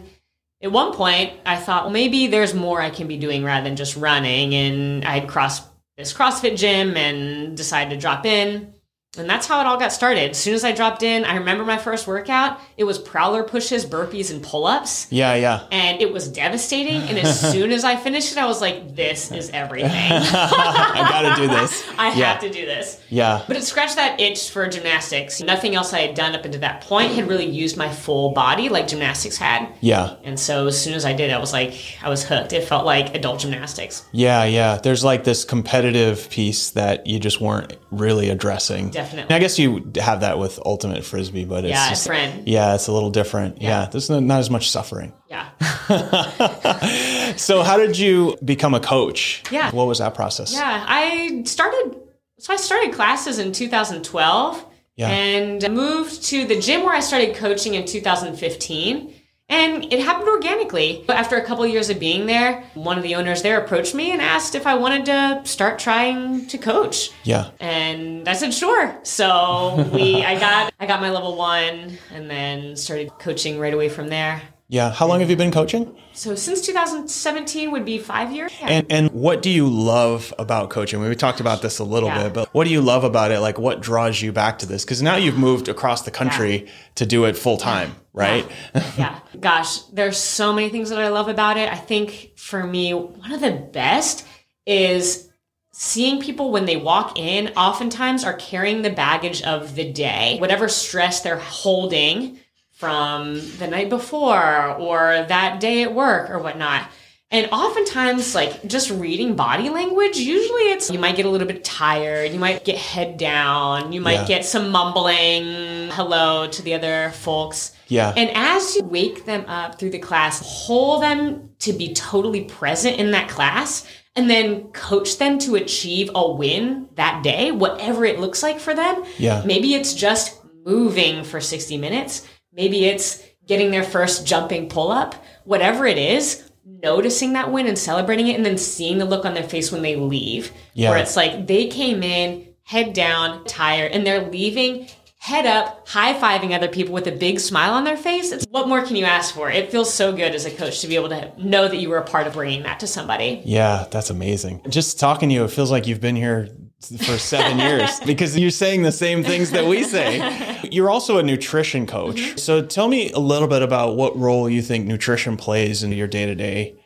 at 0.61 0.71
one 0.71 0.93
point, 0.93 1.33
I 1.45 1.55
thought, 1.55 1.85
well, 1.85 1.93
maybe 1.93 2.27
there's 2.27 2.53
more 2.53 2.79
I 2.79 2.91
can 2.91 3.07
be 3.07 3.17
doing 3.17 3.43
rather 3.43 3.63
than 3.63 3.77
just 3.77 3.95
running. 3.95 4.53
And 4.53 5.03
I'd 5.05 5.27
crossed 5.27 5.65
this 5.97 6.13
CrossFit 6.13 6.55
gym 6.55 6.95
and 6.95 7.57
decided 7.57 7.89
to 7.91 7.97
drop 7.97 8.27
in. 8.27 8.73
And 9.17 9.29
that's 9.29 9.47
how 9.47 9.59
it 9.61 9.67
all 9.67 9.77
got 9.77 9.91
started. 9.91 10.31
As 10.31 10.37
soon 10.37 10.53
as 10.53 10.63
I 10.63 10.71
dropped 10.71 11.03
in, 11.03 11.25
I 11.25 11.35
remember 11.35 11.65
my 11.65 11.77
first 11.77 12.07
workout. 12.07 12.59
It 12.77 12.83
was 12.83 12.97
prowler 12.97 13.43
pushes, 13.43 13.85
burpees, 13.85 14.31
and 14.31 14.43
pull 14.43 14.65
ups. 14.65 15.07
Yeah, 15.11 15.35
yeah. 15.35 15.67
And 15.71 16.01
it 16.01 16.11
was 16.11 16.27
devastating. 16.27 17.01
And 17.03 17.17
as 17.17 17.51
soon 17.51 17.71
as 17.71 17.83
I 17.83 17.95
finished 17.95 18.31
it, 18.31 18.37
I 18.37 18.45
was 18.45 18.61
like, 18.61 18.95
this 18.95 19.31
is 19.31 19.49
everything. 19.51 19.91
I 19.91 21.07
got 21.09 21.35
to 21.35 21.41
do 21.41 21.47
this. 21.47 21.83
I 21.97 22.13
yeah. 22.13 22.33
have 22.33 22.41
to 22.41 22.49
do 22.49 22.65
this. 22.65 23.01
Yeah. 23.09 23.43
But 23.47 23.57
it 23.57 23.63
scratched 23.63 23.95
that 23.95 24.19
itch 24.19 24.49
for 24.49 24.67
gymnastics. 24.67 25.41
Nothing 25.41 25.75
else 25.75 25.93
I 25.93 25.99
had 25.99 26.15
done 26.15 26.35
up 26.35 26.45
until 26.45 26.61
that 26.61 26.81
point 26.81 27.13
had 27.13 27.27
really 27.27 27.45
used 27.45 27.77
my 27.77 27.89
full 27.89 28.33
body 28.33 28.69
like 28.69 28.87
gymnastics 28.87 29.37
had. 29.37 29.73
Yeah. 29.81 30.15
And 30.23 30.39
so 30.39 30.67
as 30.67 30.81
soon 30.81 30.93
as 30.93 31.05
I 31.05 31.13
did, 31.13 31.31
I 31.31 31.39
was 31.39 31.53
like, 31.53 31.73
I 32.01 32.09
was 32.09 32.23
hooked. 32.23 32.53
It 32.53 32.63
felt 32.63 32.85
like 32.85 33.15
adult 33.15 33.39
gymnastics. 33.39 34.05
Yeah, 34.11 34.43
yeah. 34.43 34.77
There's 34.77 35.03
like 35.03 35.23
this 35.23 35.43
competitive 35.45 36.29
piece 36.29 36.71
that 36.71 37.07
you 37.07 37.19
just 37.19 37.41
weren't 37.41 37.77
really 37.91 38.29
addressing. 38.29 38.89
Definitely. 38.89 39.06
And 39.13 39.31
I 39.31 39.39
guess 39.39 39.57
you 39.59 39.91
have 39.97 40.21
that 40.21 40.39
with 40.39 40.59
ultimate 40.65 41.03
frisbee, 41.03 41.45
but 41.45 41.65
it's 41.65 41.71
Yeah, 41.71 41.89
just. 41.89 42.07
Yeah, 42.47 42.75
it's 42.75 42.87
a 42.87 42.91
little 42.91 43.09
different. 43.09 43.61
Yeah, 43.61 43.85
there's 43.91 44.09
not, 44.09 44.23
not 44.23 44.39
as 44.39 44.49
much 44.49 44.69
suffering. 44.71 45.13
Yeah. 45.29 45.49
So, 47.37 47.61
how 47.61 47.77
did 47.77 47.97
you 47.97 48.37
become 48.43 48.73
a 48.73 48.79
coach? 48.79 49.43
Yeah. 49.51 49.69
What 49.71 49.85
was 49.87 49.99
that 49.99 50.15
process? 50.15 50.53
Yeah. 50.53 50.85
I 50.87 51.43
started, 51.45 51.99
so 52.39 52.53
I 52.53 52.55
started 52.55 52.93
classes 52.93 53.37
in 53.37 53.51
2012 53.51 54.65
Yeah. 54.95 55.09
and 55.09 55.69
moved 55.73 56.23
to 56.27 56.45
the 56.45 56.59
gym 56.59 56.83
where 56.83 56.95
I 56.95 57.01
started 57.01 57.35
coaching 57.35 57.73
in 57.75 57.85
2015. 57.85 59.13
And 59.49 59.91
it 59.93 59.99
happened 59.99 60.27
organically. 60.27 61.05
After 61.07 61.37
a 61.37 61.43
couple 61.43 61.63
of 61.63 61.69
years 61.69 61.89
of 61.89 61.99
being 61.99 62.25
there, 62.25 62.63
one 62.73 62.97
of 62.97 63.03
the 63.03 63.15
owners 63.15 63.41
there 63.41 63.59
approached 63.61 63.95
me 63.95 64.11
and 64.11 64.21
asked 64.21 64.55
if 64.55 64.67
I 64.67 64.75
wanted 64.75 65.05
to 65.05 65.41
start 65.45 65.79
trying 65.79 66.47
to 66.47 66.57
coach. 66.57 67.11
Yeah. 67.23 67.51
And 67.59 68.27
I 68.27 68.33
said 68.33 68.53
sure. 68.53 68.97
So 69.03 69.89
we 69.93 70.23
I 70.23 70.37
got 70.39 70.73
I 70.79 70.85
got 70.85 70.99
my 70.99 71.11
level 71.11 71.37
1 71.37 71.97
and 72.13 72.29
then 72.29 72.75
started 72.75 73.09
coaching 73.19 73.57
right 73.57 73.73
away 73.73 73.87
from 73.87 74.09
there. 74.09 74.41
Yeah. 74.69 74.91
How 74.91 75.07
long 75.07 75.21
have 75.21 75.29
you 75.29 75.37
been 75.37 75.51
coaching? 75.51 75.95
So 76.13 76.35
since 76.35 76.59
2017 76.61 77.71
would 77.71 77.85
be 77.85 77.99
5 77.99 78.31
years. 78.33 78.51
Yeah. 78.59 78.67
And 78.67 78.87
and 78.89 79.11
what 79.11 79.41
do 79.41 79.49
you 79.49 79.67
love 79.67 80.33
about 80.37 80.69
coaching? 80.69 80.99
We 80.99 81.15
talked 81.15 81.39
about 81.39 81.61
this 81.61 81.79
a 81.79 81.83
little 81.85 82.09
Yeah. 82.09 82.23
bit, 82.23 82.33
but 82.33 82.53
what 82.53 82.65
do 82.65 82.71
you 82.71 82.81
love 82.81 83.03
about 83.05 83.31
it? 83.31 83.39
Like 83.39 83.57
what 83.57 83.81
draws 83.81 84.21
you 84.21 84.31
back 84.33 84.59
to 84.59 84.65
this? 84.65 84.83
Because 84.83 85.01
now 85.01 85.15
you've 85.15 85.37
moved 85.37 85.69
across 85.69 86.01
the 86.01 86.11
country 86.11 86.67
to 86.95 87.05
do 87.05 87.23
it 87.25 87.37
full 87.37 87.57
time, 87.57 87.95
right? 88.13 88.45
yeah. 88.97 89.19
Gosh, 89.39 89.79
there's 89.93 90.17
so 90.17 90.51
many 90.51 90.67
things 90.69 90.89
that 90.89 90.99
I 90.99 91.07
love 91.07 91.29
about 91.29 91.55
it. 91.57 91.71
I 91.71 91.77
think 91.77 92.31
for 92.35 92.63
me, 92.65 92.93
one 92.93 93.31
of 93.31 93.39
the 93.39 93.51
best 93.51 94.25
is 94.65 95.29
seeing 95.71 96.19
people 96.19 96.51
when 96.51 96.65
they 96.65 96.75
walk 96.75 97.17
in, 97.17 97.49
oftentimes 97.49 98.23
are 98.25 98.33
carrying 98.33 98.81
the 98.81 98.89
baggage 98.89 99.43
of 99.43 99.75
the 99.75 99.89
day, 99.93 100.37
whatever 100.39 100.67
stress 100.67 101.21
they're 101.21 101.37
holding 101.37 102.39
from 102.77 103.41
the 103.57 103.67
night 103.67 103.89
before 103.89 104.75
or 104.75 105.25
that 105.27 105.59
day 105.59 105.81
at 105.81 105.93
work 105.95 106.29
or 106.29 106.37
whatnot. 106.37 106.87
And 107.31 107.49
oftentimes, 107.51 108.35
like 108.35 108.65
just 108.67 108.89
reading 108.91 109.35
body 109.35 109.69
language, 109.69 110.15
usually 110.15 110.61
it's 110.71 110.89
you 110.89 110.99
might 110.99 111.15
get 111.17 111.25
a 111.25 111.29
little 111.29 111.47
bit 111.47 111.63
tired, 111.63 112.31
you 112.31 112.39
might 112.39 112.63
get 112.63 112.77
head 112.77 113.17
down, 113.17 113.91
you 113.91 113.99
might 113.99 114.21
Yeah. 114.21 114.27
get 114.27 114.45
some 114.45 114.69
mumbling 114.69 115.89
hello 115.89 116.47
to 116.47 116.61
the 116.61 116.75
other 116.75 117.11
folks. 117.15 117.73
Yeah. 117.87 118.13
And 118.15 118.29
as 118.33 118.75
you 118.75 118.83
wake 118.83 119.25
them 119.25 119.43
up 119.47 119.77
through 119.79 119.89
the 119.89 119.99
class, 119.99 120.39
hold 120.45 121.01
them 121.01 121.49
to 121.59 121.73
be 121.73 121.93
totally 121.93 122.43
present 122.45 122.97
in 122.97 123.11
that 123.11 123.27
class 123.27 123.85
and 124.15 124.29
then 124.29 124.65
coach 124.67 125.17
them 125.17 125.37
to 125.39 125.55
achieve 125.55 126.09
a 126.15 126.31
win 126.31 126.87
that 126.95 127.23
day, 127.23 127.51
whatever 127.51 128.05
it 128.05 128.19
looks 128.19 128.41
like 128.41 128.59
for 128.59 128.73
them. 128.73 129.03
Yeah. 129.17 129.41
Maybe 129.45 129.73
it's 129.73 129.93
just 129.95 130.37
moving 130.65 131.23
for 131.23 131.41
60 131.41 131.77
minutes. 131.77 132.25
Maybe 132.57 132.85
it's 132.85 133.23
getting 133.45 133.71
their 133.71 133.83
first 133.83 134.27
jumping 134.27 134.67
pull 134.67 134.91
up. 134.91 135.15
Whatever 135.45 135.85
it 135.85 135.97
is, 135.97 136.51
noticing 136.65 137.33
that 137.33 137.51
win 137.51 137.67
and 137.67 137.77
celebrating 137.77 138.27
it 138.27 138.35
and 138.35 138.45
then 138.45 138.57
seeing 138.57 138.97
the 138.97 139.05
look 139.05 139.23
on 139.23 139.33
their 139.33 139.47
face 139.47 139.71
when 139.71 139.83
they 139.83 139.95
leave. 139.95 140.51
Yeah. 140.73 140.89
Where 140.89 140.99
it's 140.99 141.15
like 141.15 141.47
they 141.47 141.67
came 141.67 142.03
in, 142.03 142.47
head 142.63 142.91
down, 142.93 143.45
tired, 143.45 143.93
and 143.93 144.05
they're 144.05 144.29
leaving 144.29 144.89
head 145.19 145.45
up, 145.45 145.87
high 145.87 146.13
fiving 146.13 146.55
other 146.55 146.67
people 146.67 146.93
with 146.93 147.07
a 147.07 147.11
big 147.11 147.39
smile 147.39 147.73
on 147.73 147.83
their 147.83 147.97
face. 147.97 148.31
It's, 148.31 148.45
what 148.49 148.67
more 148.67 148.83
can 148.83 148.95
you 148.95 149.05
ask 149.05 149.33
for? 149.33 149.49
It 149.49 149.71
feels 149.71 149.93
so 149.93 150.13
good 150.13 150.33
as 150.33 150.45
a 150.45 150.51
coach 150.51 150.79
to 150.81 150.87
be 150.87 150.95
able 150.95 151.09
to 151.09 151.33
know 151.37 151.67
that 151.67 151.77
you 151.77 151.89
were 151.89 151.97
a 151.97 152.05
part 152.05 152.27
of 152.27 152.33
bringing 152.33 152.63
that 152.63 152.79
to 152.81 152.87
somebody. 152.87 153.41
Yeah, 153.43 153.87
that's 153.91 154.09
amazing. 154.09 154.61
Just 154.69 154.99
talking 154.99 155.29
to 155.29 155.35
you, 155.35 155.43
it 155.43 155.51
feels 155.51 155.71
like 155.71 155.87
you've 155.87 156.01
been 156.01 156.15
here 156.15 156.47
for 156.79 157.17
seven 157.17 157.57
years 157.59 157.99
because 158.05 158.37
you're 158.37 158.51
saying 158.51 158.83
the 158.83 158.91
same 158.91 159.23
things 159.23 159.51
that 159.51 159.65
we 159.65 159.83
say. 159.83 160.59
You're 160.71 160.89
also 160.89 161.17
a 161.17 161.23
nutrition 161.23 161.87
coach. 161.87 162.37
So 162.39 162.61
tell 162.63 162.87
me 162.87 163.11
a 163.11 163.19
little 163.19 163.47
bit 163.47 163.61
about 163.61 163.95
what 163.95 164.17
role 164.17 164.49
you 164.49 164.61
think 164.61 164.85
nutrition 164.85 165.37
plays 165.37 165.81
in 165.83 165.91
your 165.91 166.07
day 166.07 166.25
to 166.27 166.35
day 166.35 166.79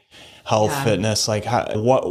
health, 0.45 0.71
Yeah. 0.71 0.83
fitness. 0.85 1.27
Like, 1.27 1.43
how, 1.45 1.65
what 1.79 2.03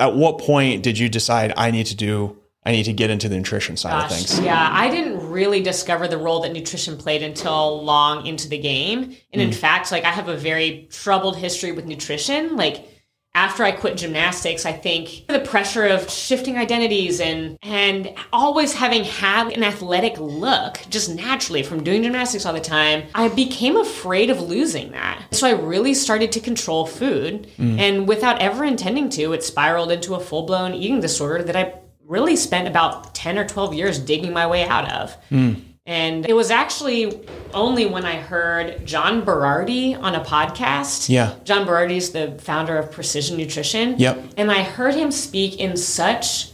at 0.00 0.14
what 0.16 0.38
point 0.38 0.82
did 0.82 0.98
you 0.98 1.08
decide 1.08 1.52
I 1.56 1.70
need 1.70 1.86
to 1.86 1.96
do? 1.96 2.36
I 2.64 2.72
need 2.72 2.84
to 2.84 2.92
get 2.92 3.10
into 3.10 3.28
the 3.28 3.36
nutrition 3.36 3.76
side 3.76 4.04
of 4.04 4.10
things. 4.10 4.40
yeah, 4.40 4.68
I 4.72 4.90
didn't 4.90 5.30
really 5.30 5.62
discover 5.62 6.08
the 6.08 6.18
role 6.18 6.40
that 6.40 6.52
nutrition 6.52 6.96
played 6.96 7.22
until 7.22 7.84
long 7.84 8.26
into 8.26 8.48
the 8.48 8.58
game. 8.58 9.14
And 9.32 9.40
Mm. 9.40 9.46
in 9.46 9.52
fact, 9.52 9.92
like 9.92 10.04
I 10.04 10.10
have 10.10 10.28
a 10.28 10.36
very 10.36 10.88
troubled 10.90 11.36
history 11.36 11.70
with 11.70 11.84
nutrition. 11.84 12.56
Like 12.56 12.88
after 13.36 13.62
I 13.62 13.70
quit 13.70 13.98
gymnastics, 13.98 14.64
I 14.64 14.72
think 14.72 15.26
the 15.28 15.40
pressure 15.40 15.84
of 15.84 16.08
shifting 16.10 16.56
identities 16.56 17.20
and 17.20 17.58
and 17.62 18.12
always 18.32 18.72
having 18.72 19.04
had 19.04 19.52
an 19.52 19.62
athletic 19.62 20.18
look 20.18 20.78
just 20.88 21.14
naturally 21.14 21.62
from 21.62 21.84
doing 21.84 22.02
gymnastics 22.02 22.46
all 22.46 22.54
the 22.54 22.60
time, 22.60 23.04
I 23.14 23.28
became 23.28 23.76
afraid 23.76 24.30
of 24.30 24.40
losing 24.40 24.90
that. 24.92 25.22
So 25.32 25.46
I 25.46 25.50
really 25.50 25.92
started 25.92 26.32
to 26.32 26.40
control 26.40 26.86
food 26.86 27.48
mm. 27.58 27.78
and 27.78 28.08
without 28.08 28.40
ever 28.40 28.64
intending 28.64 29.10
to, 29.10 29.34
it 29.34 29.44
spiraled 29.44 29.92
into 29.92 30.14
a 30.14 30.20
full-blown 30.20 30.72
eating 30.72 31.00
disorder 31.00 31.44
that 31.44 31.56
I 31.56 31.74
really 32.06 32.36
spent 32.36 32.66
about 32.66 33.14
10 33.14 33.36
or 33.36 33.46
12 33.46 33.74
years 33.74 33.98
digging 33.98 34.32
my 34.32 34.46
way 34.46 34.64
out 34.64 34.90
of. 34.90 35.14
Mm. 35.30 35.62
And 35.86 36.28
it 36.28 36.32
was 36.32 36.50
actually 36.50 37.26
only 37.54 37.86
when 37.86 38.04
I 38.04 38.16
heard 38.16 38.84
John 38.84 39.22
Berardi 39.22 39.96
on 39.96 40.16
a 40.16 40.20
podcast. 40.20 41.08
Yeah. 41.08 41.36
John 41.44 41.64
Berardi 41.64 41.96
is 41.96 42.10
the 42.10 42.36
founder 42.40 42.76
of 42.76 42.90
Precision 42.90 43.36
Nutrition. 43.36 43.96
Yep. 43.96 44.34
And 44.36 44.50
I 44.50 44.62
heard 44.62 44.94
him 44.94 45.12
speak 45.12 45.60
in 45.60 45.76
such 45.76 46.50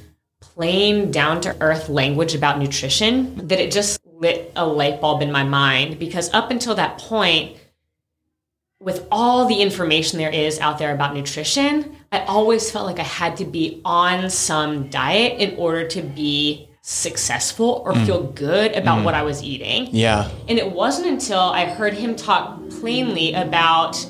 plain, 0.54 1.10
down 1.10 1.40
to 1.40 1.56
earth 1.62 1.88
language 1.88 2.34
about 2.34 2.58
nutrition 2.58 3.48
that 3.48 3.58
it 3.58 3.72
just 3.72 3.98
lit 4.04 4.52
a 4.54 4.66
light 4.66 5.00
bulb 5.00 5.22
in 5.22 5.32
my 5.32 5.44
mind 5.44 5.98
because 5.98 6.32
up 6.34 6.50
until 6.50 6.74
that 6.74 6.98
point, 6.98 7.56
with 8.78 9.06
all 9.10 9.46
the 9.46 9.62
information 9.62 10.18
there 10.18 10.30
is 10.30 10.58
out 10.58 10.78
there 10.78 10.92
about 10.92 11.14
nutrition, 11.14 11.96
I 12.10 12.24
always 12.24 12.70
felt 12.70 12.86
like 12.86 12.98
I 12.98 13.04
had 13.04 13.36
to 13.38 13.44
be 13.44 13.80
on 13.84 14.28
some 14.28 14.88
diet 14.90 15.40
in 15.40 15.56
order 15.56 15.86
to 15.88 16.02
be 16.02 16.68
successful 16.82 17.80
or 17.86 17.94
feel 17.94 18.26
mm. 18.26 18.34
good 18.34 18.72
about 18.72 18.98
mm. 18.98 19.04
what 19.04 19.14
I 19.14 19.22
was 19.22 19.42
eating. 19.42 19.88
Yeah. 19.92 20.28
And 20.48 20.58
it 20.58 20.72
wasn't 20.72 21.06
until 21.06 21.38
I 21.38 21.64
heard 21.64 21.94
him 21.94 22.16
talk 22.16 22.68
plainly 22.70 23.34
about 23.34 24.04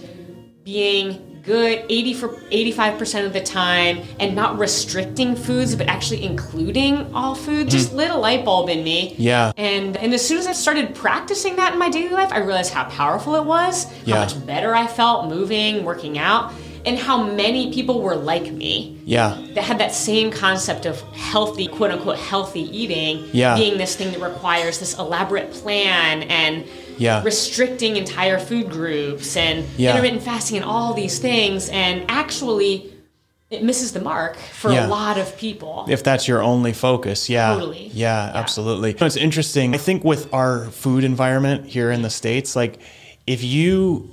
being 0.64 1.28
good 1.42 1.84
80 1.88 2.14
for 2.14 2.28
85% 2.28 3.26
of 3.26 3.32
the 3.32 3.42
time 3.42 4.00
and 4.20 4.34
not 4.34 4.58
restricting 4.58 5.34
foods 5.34 5.74
but 5.74 5.88
actually 5.88 6.22
including 6.22 7.12
all 7.14 7.34
food 7.34 7.68
just 7.68 7.90
mm. 7.90 7.96
lit 7.96 8.10
a 8.10 8.16
light 8.16 8.44
bulb 8.44 8.70
in 8.70 8.82
me. 8.84 9.16
Yeah. 9.18 9.52
And 9.56 9.96
and 9.96 10.14
as 10.14 10.26
soon 10.26 10.38
as 10.38 10.46
I 10.46 10.52
started 10.52 10.94
practicing 10.94 11.56
that 11.56 11.74
in 11.74 11.78
my 11.78 11.90
daily 11.90 12.10
life, 12.10 12.32
I 12.32 12.38
realized 12.38 12.72
how 12.72 12.84
powerful 12.84 13.34
it 13.34 13.44
was, 13.44 13.86
Yeah. 14.04 14.14
how 14.14 14.20
much 14.22 14.46
better 14.46 14.74
I 14.74 14.86
felt 14.86 15.28
moving, 15.28 15.84
working 15.84 16.16
out, 16.16 16.54
and 16.84 16.98
how 16.98 17.22
many 17.22 17.72
people 17.72 18.00
were 18.00 18.16
like 18.16 18.50
me 18.52 18.98
Yeah. 19.04 19.38
that 19.54 19.64
had 19.64 19.78
that 19.78 19.94
same 19.94 20.30
concept 20.30 20.84
of 20.86 21.00
healthy, 21.12 21.66
quote 21.66 21.90
unquote, 21.92 22.18
healthy 22.18 22.62
eating 22.76 23.24
Yeah. 23.32 23.56
being 23.56 23.78
this 23.78 23.94
thing 23.96 24.10
that 24.12 24.20
requires 24.20 24.78
this 24.78 24.98
elaborate 24.98 25.52
plan 25.52 26.24
and 26.24 26.64
Yeah. 26.98 27.22
restricting 27.22 27.96
entire 27.96 28.38
food 28.38 28.70
groups 28.70 29.36
and 29.36 29.64
Yeah. 29.76 29.90
intermittent 29.90 30.22
fasting 30.22 30.56
and 30.58 30.66
all 30.66 30.92
these 30.94 31.18
things. 31.18 31.68
And 31.68 32.02
actually, 32.08 32.92
it 33.50 33.62
misses 33.62 33.92
the 33.92 34.00
mark 34.00 34.36
for 34.38 34.72
Yeah. 34.72 34.86
a 34.86 34.88
lot 34.88 35.18
of 35.18 35.36
people. 35.36 35.84
if 35.88 36.02
that's 36.02 36.26
your 36.26 36.42
only 36.42 36.72
focus 36.72 37.28
yeah 37.28 37.52
Totally. 37.52 37.90
yeah, 37.92 38.30
absolutely 38.34 38.96
it's 38.98 39.16
interesting 39.16 39.74
i 39.74 39.78
think 39.78 40.02
with 40.04 40.26
our 40.32 40.66
food 40.70 41.04
environment 41.04 41.66
here 41.66 41.90
in 41.90 42.00
the 42.00 42.08
states 42.08 42.56
like 42.56 42.78
if 43.26 43.44
you 43.44 44.08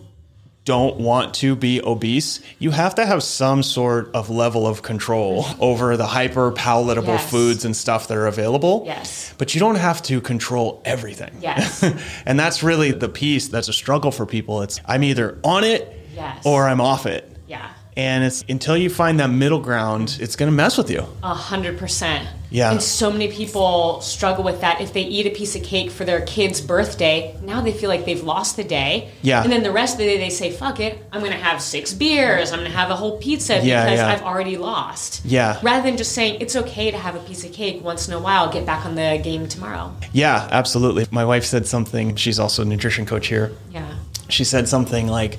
don't 0.70 0.98
want 0.98 1.34
to 1.34 1.56
be 1.56 1.82
obese 1.84 2.40
you 2.60 2.70
have 2.70 2.94
to 2.94 3.04
have 3.06 3.22
some 3.24 3.64
sort 3.64 4.04
of 4.14 4.30
level 4.30 4.68
of 4.68 4.82
control 4.84 5.44
mm-hmm. 5.44 5.64
over 5.70 5.98
the 5.98 6.06
hyper 6.06 6.52
palatable 6.52 7.16
Yes. 7.20 7.32
foods 7.32 7.66
and 7.66 7.76
stuff 7.76 8.08
that 8.10 8.18
are 8.18 8.28
available 8.28 8.84
Yes. 8.86 9.34
but 9.40 9.54
you 9.56 9.60
don't 9.60 9.80
have 9.88 10.00
to 10.04 10.22
control 10.22 10.82
everything 10.86 11.32
Yes. 11.42 11.84
and 12.28 12.40
that's 12.40 12.62
really 12.62 12.92
the 12.92 13.10
piece 13.10 13.48
that's 13.48 13.68
a 13.68 13.74
struggle 13.74 14.12
for 14.12 14.26
people 14.28 14.62
it's 14.62 14.80
i'm 14.86 15.04
either 15.04 15.40
on 15.44 15.64
it 15.64 15.82
Yes. 16.16 16.46
or 16.46 16.68
i'm 16.70 16.82
off 16.82 17.06
it 17.08 17.24
Yeah. 17.48 17.68
And 18.00 18.24
it's 18.24 18.46
until 18.48 18.78
you 18.78 18.90
find 18.90 19.20
that 19.20 19.30
middle 19.30 19.60
ground 19.60 20.18
it's 20.22 20.38
going 20.38 20.50
to 20.50 20.56
mess 20.56 20.78
with 20.78 20.90
you 20.90 21.06
A 21.24 21.34
hundred 21.34 21.78
percent. 21.78 22.28
Yeah. 22.52 22.72
And 22.72 22.82
so 22.82 23.12
many 23.12 23.32
people 23.32 24.02
struggle 24.02 24.44
with 24.44 24.62
that. 24.62 24.82
If 24.82 24.92
they 24.92 25.04
eat 25.04 25.28
a 25.28 25.30
piece 25.30 25.56
of 25.56 25.62
cake 25.62 25.92
for 25.92 26.04
their 26.04 26.22
kid's 26.22 26.62
birthday, 26.62 27.38
now 27.44 27.62
they 27.62 27.72
feel 27.72 27.90
like 27.90 28.06
they've 28.06 28.24
lost 28.24 28.56
the 28.56 28.64
day. 28.64 29.12
Yeah. 29.22 29.44
And 29.44 29.52
then 29.52 29.62
the 29.62 29.72
rest 29.72 29.94
of 29.94 30.00
the 30.00 30.06
day 30.06 30.18
they 30.18 30.32
say, 30.32 30.52
fuck 30.52 30.80
it, 30.80 30.98
I'm 31.12 31.22
gonna 31.22 31.36
have 31.36 31.62
six 31.62 31.94
beers, 31.94 32.52
I'm 32.52 32.60
gonna 32.60 32.72
have 32.72 32.90
a 32.90 32.96
whole 32.96 33.20
pizza 33.20 33.60
Yeah, 33.64 33.86
because 33.86 34.00
yeah. 34.00 34.08
I've 34.08 34.24
already 34.24 34.58
lost. 34.58 35.24
Yeah. 35.26 35.60
Rather 35.62 35.84
than 35.88 35.98
just 35.98 36.14
saying 36.14 36.42
it's 36.42 36.56
okay 36.56 36.90
to 36.90 36.98
have 36.98 37.16
a 37.16 37.20
piece 37.20 37.44
of 37.44 37.54
cake 37.54 37.84
once 37.84 38.08
in 38.08 38.16
a 38.16 38.20
while, 38.20 38.52
get 38.52 38.66
back 38.66 38.84
on 38.84 38.96
the 38.96 39.20
game 39.24 39.48
tomorrow. 39.48 39.94
Yeah, 40.12 40.48
absolutely. 40.52 41.06
My 41.12 41.26
wife 41.26 41.46
said 41.46 41.68
something. 41.68 42.16
She's 42.16 42.40
also 42.40 42.64
a 42.64 42.66
nutrition 42.66 43.06
coach 43.06 43.28
here. 43.28 43.52
Yeah. 43.72 43.94
She 44.30 44.44
said 44.44 44.68
something 44.68 45.08
like, 45.08 45.38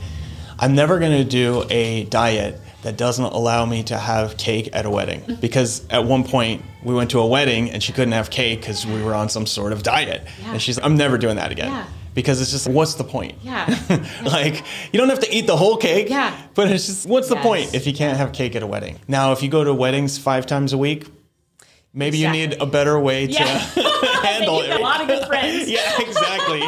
I'm 0.62 0.74
never 0.74 0.98
going 0.98 1.16
to 1.16 1.24
do 1.24 1.64
a 1.70 2.04
diet 2.04 2.60
that 2.82 2.96
doesn't 2.96 3.24
allow 3.24 3.64
me 3.66 3.82
to 3.84 3.96
have 3.96 4.36
cake 4.36 4.68
at 4.72 4.84
a 4.86 4.90
wedding. 4.90 5.22
Because 5.40 5.86
at 5.88 6.04
one 6.04 6.24
point, 6.24 6.62
we 6.84 6.94
went 6.94 7.10
to 7.12 7.18
a 7.20 7.26
wedding 7.26 7.70
and 7.70 7.82
she 7.82 7.92
couldn't 7.92 8.12
have 8.12 8.28
cake 8.30 8.60
because 8.60 8.86
we 8.86 9.02
were 9.02 9.14
on 9.14 9.28
some 9.30 9.46
sort 9.46 9.72
of 9.72 9.82
diet. 9.82 10.22
Yeah. 10.42 10.52
And 10.52 10.62
she's 10.62 10.78
I'm 10.78 10.96
never 10.96 11.16
doing 11.18 11.36
that 11.36 11.50
again. 11.50 11.70
Yeah. 11.72 11.86
Because 12.14 12.40
it's 12.42 12.50
just, 12.50 12.68
what's 12.68 12.94
the 12.94 13.04
point? 13.04 13.36
Yeah. 13.42 13.64
like, 14.24 14.64
you 14.92 14.98
don't 14.98 15.08
have 15.08 15.20
to 15.20 15.32
eat 15.34 15.46
the 15.46 15.56
whole 15.56 15.76
cake. 15.76 16.08
Yeah. 16.10 16.36
But 16.54 16.70
it's 16.70 16.86
just, 16.86 17.06
what's 17.06 17.28
the 17.28 17.36
Yes. 17.36 17.44
point 17.44 17.74
if 17.74 17.86
you 17.86 17.94
can't 17.94 18.18
have 18.18 18.32
cake 18.32 18.54
at 18.56 18.62
a 18.62 18.66
wedding? 18.66 18.98
Now, 19.08 19.32
if 19.32 19.42
you 19.42 19.48
go 19.48 19.62
to 19.64 19.72
weddings 19.72 20.18
five 20.18 20.44
times 20.44 20.72
a 20.72 20.78
week, 20.78 21.06
maybe 21.92 22.18
you 22.18 22.30
need 22.30 22.60
a 22.60 22.66
better 22.66 22.98
way 22.98 23.26
to 23.26 23.32
Yeah. 23.32 23.58
handle 24.22 24.60
it. 24.60 24.70
a 24.70 24.78
lot 24.82 25.00
of 25.00 25.06
good 25.08 25.26
friends. 25.26 25.68
yeah, 25.70 25.98
exactly. 25.98 26.60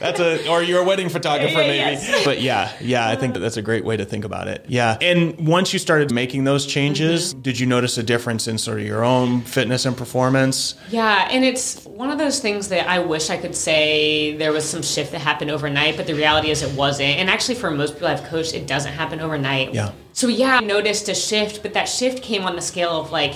that's 0.00 0.20
a 0.20 0.48
or 0.48 0.62
you're 0.62 0.80
a 0.82 0.84
wedding 0.84 1.08
photographer 1.08 1.52
Yeah, 1.52 1.66
maybe. 1.66 1.76
yes. 1.76 2.24
But 2.24 2.40
yeah, 2.40 2.72
yeah, 2.80 3.08
I 3.08 3.16
think 3.16 3.34
that 3.34 3.40
that's 3.40 3.56
a 3.56 3.62
great 3.62 3.84
way 3.84 3.96
to 3.96 4.04
think 4.04 4.24
about 4.24 4.48
it. 4.48 4.64
Yeah. 4.68 4.96
And 5.00 5.46
once 5.46 5.72
you 5.72 5.78
started 5.78 6.12
making 6.12 6.44
those 6.44 6.66
changes, 6.66 7.06
Mm-hmm. 7.32 7.40
did 7.42 7.58
you 7.60 7.66
notice 7.66 7.98
a 7.98 8.02
difference 8.02 8.46
in 8.48 8.58
sort 8.58 8.80
of 8.80 8.86
your 8.86 9.04
own 9.04 9.40
fitness 9.42 9.86
and 9.86 9.96
performance? 9.96 10.74
Yeah, 10.90 11.28
and 11.30 11.44
it's 11.44 11.84
one 11.84 12.10
of 12.10 12.18
those 12.18 12.40
things 12.40 12.68
that 12.68 12.88
I 12.88 12.98
wish 12.98 13.30
I 13.30 13.36
could 13.36 13.54
say 13.54 14.36
there 14.36 14.52
was 14.52 14.68
some 14.68 14.82
shift 14.82 15.12
that 15.12 15.20
happened 15.20 15.50
overnight, 15.50 15.96
but 15.96 16.06
the 16.06 16.14
reality 16.14 16.50
is 16.50 16.62
it 16.62 16.76
wasn't. 16.76 17.18
And 17.18 17.30
actually, 17.30 17.54
for 17.56 17.70
most 17.70 17.94
people 17.94 18.08
I've 18.08 18.24
coached, 18.24 18.54
it 18.54 18.66
doesn't 18.66 18.92
happen 18.92 19.20
overnight. 19.20 19.72
Yeah. 19.74 19.92
So, 20.12 20.28
yeah, 20.28 20.56
I 20.56 20.60
noticed 20.60 21.08
a 21.08 21.14
shift, 21.14 21.62
but 21.62 21.74
that 21.74 21.84
shift 21.88 22.22
came 22.22 22.42
on 22.42 22.56
the 22.56 22.62
scale 22.62 22.90
of 23.00 23.12
like, 23.12 23.34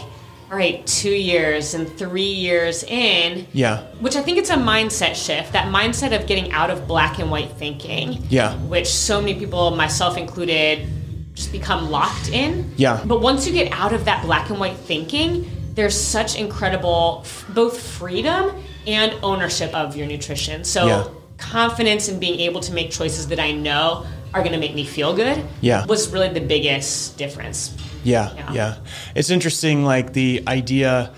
all 0.50 0.56
right, 0.56 0.84
two 0.84 1.10
years 1.14 1.74
and 1.74 1.88
three 1.96 2.22
years 2.22 2.82
in, 2.82 3.46
Yeah. 3.52 3.82
which 4.00 4.16
I 4.16 4.20
think 4.22 4.36
it's 4.36 4.50
a 4.50 4.56
mindset 4.56 5.14
shift, 5.14 5.52
that 5.52 5.68
mindset 5.68 6.12
of 6.18 6.26
getting 6.26 6.50
out 6.50 6.70
of 6.70 6.88
black 6.88 7.20
and 7.20 7.30
white 7.30 7.52
thinking. 7.56 8.26
Yeah. 8.30 8.54
Which 8.56 8.88
so 8.88 9.20
many 9.20 9.34
people, 9.34 9.70
myself 9.76 10.16
included, 10.16 10.88
just 11.34 11.52
become 11.52 11.88
locked 11.92 12.30
in. 12.30 12.72
Yeah. 12.76 13.00
But 13.04 13.20
once 13.20 13.46
you 13.46 13.52
get 13.52 13.70
out 13.72 13.92
of 13.92 14.04
that 14.06 14.24
black 14.24 14.50
and 14.50 14.58
white 14.58 14.76
thinking, 14.76 15.48
there's 15.76 15.94
such 15.98 16.36
incredible 16.36 17.22
f- 17.24 17.44
both 17.50 17.80
freedom 17.80 18.50
and 18.88 19.14
ownership 19.22 19.72
of 19.72 19.96
your 19.96 20.08
nutrition. 20.08 20.64
So 20.64 20.86
Yeah. 20.86 21.04
confidence 21.38 22.08
in 22.08 22.18
being 22.18 22.40
able 22.40 22.60
to 22.62 22.72
make 22.72 22.90
choices 22.90 23.28
that 23.28 23.38
I 23.38 23.52
know 23.52 24.04
are 24.34 24.40
going 24.40 24.52
to 24.52 24.58
make 24.58 24.74
me 24.74 24.84
feel 24.84 25.14
good 25.14 25.42
Yeah. 25.60 25.86
was 25.86 26.08
really 26.08 26.28
the 26.28 26.40
biggest 26.40 27.16
difference. 27.16 27.70
Yeah, 28.02 28.34
Yeah. 28.34 28.52
yeah. 28.52 28.76
It's 29.14 29.30
interesting, 29.30 29.84
like 29.84 30.12
the 30.12 30.42
idea 30.46 31.12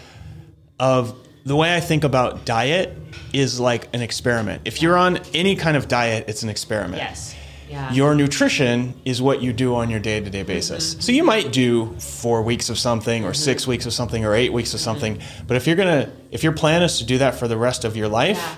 of 0.79 1.15
the 1.45 1.57
way 1.57 1.75
I 1.75 1.81
think 1.81 2.05
about 2.05 2.45
diet 2.45 2.97
is 3.33 3.59
like 3.59 3.89
an 3.95 4.03
experiment. 4.03 4.63
If 4.65 4.83
you're 4.83 4.97
on 4.97 5.19
any 5.35 5.57
kind 5.57 5.77
of 5.77 5.89
diet, 5.89 6.27
it's 6.29 6.43
an 6.43 6.49
experiment. 6.49 6.97
Yes. 7.03 7.35
Yeah. 7.71 7.91
Your 7.93 8.15
nutrition 8.15 8.93
is 9.07 9.23
what 9.23 9.41
you 9.41 9.53
do 9.55 9.75
on 9.75 9.89
your 9.89 9.99
day 9.99 10.21
to 10.21 10.29
day 10.29 10.43
basis. 10.43 10.91
Mm-hmm. 10.91 11.01
So 11.01 11.13
you 11.13 11.25
might 11.25 11.53
do 11.53 11.95
four 11.99 12.43
weeks 12.43 12.69
of 12.69 12.79
something, 12.79 13.25
or 13.25 13.29
mm-hmm. 13.29 13.35
six 13.35 13.67
weeks 13.67 13.87
of 13.87 13.95
something, 13.95 14.27
or 14.27 14.35
eight 14.35 14.53
weeks 14.53 14.75
of 14.75 14.81
mm-hmm. 14.81 14.85
something. 14.85 15.19
But 15.47 15.57
if 15.57 15.67
you're 15.67 15.77
gonna, 15.77 16.13
if 16.31 16.43
your 16.43 16.53
plan 16.53 16.83
is 16.83 16.99
to 16.99 17.05
do 17.07 17.19
that 17.19 17.35
for 17.35 17.49
the 17.49 17.57
rest 17.57 17.87
of 17.87 17.97
your 17.97 18.09
life, 18.09 18.37
Yeah. 18.37 18.55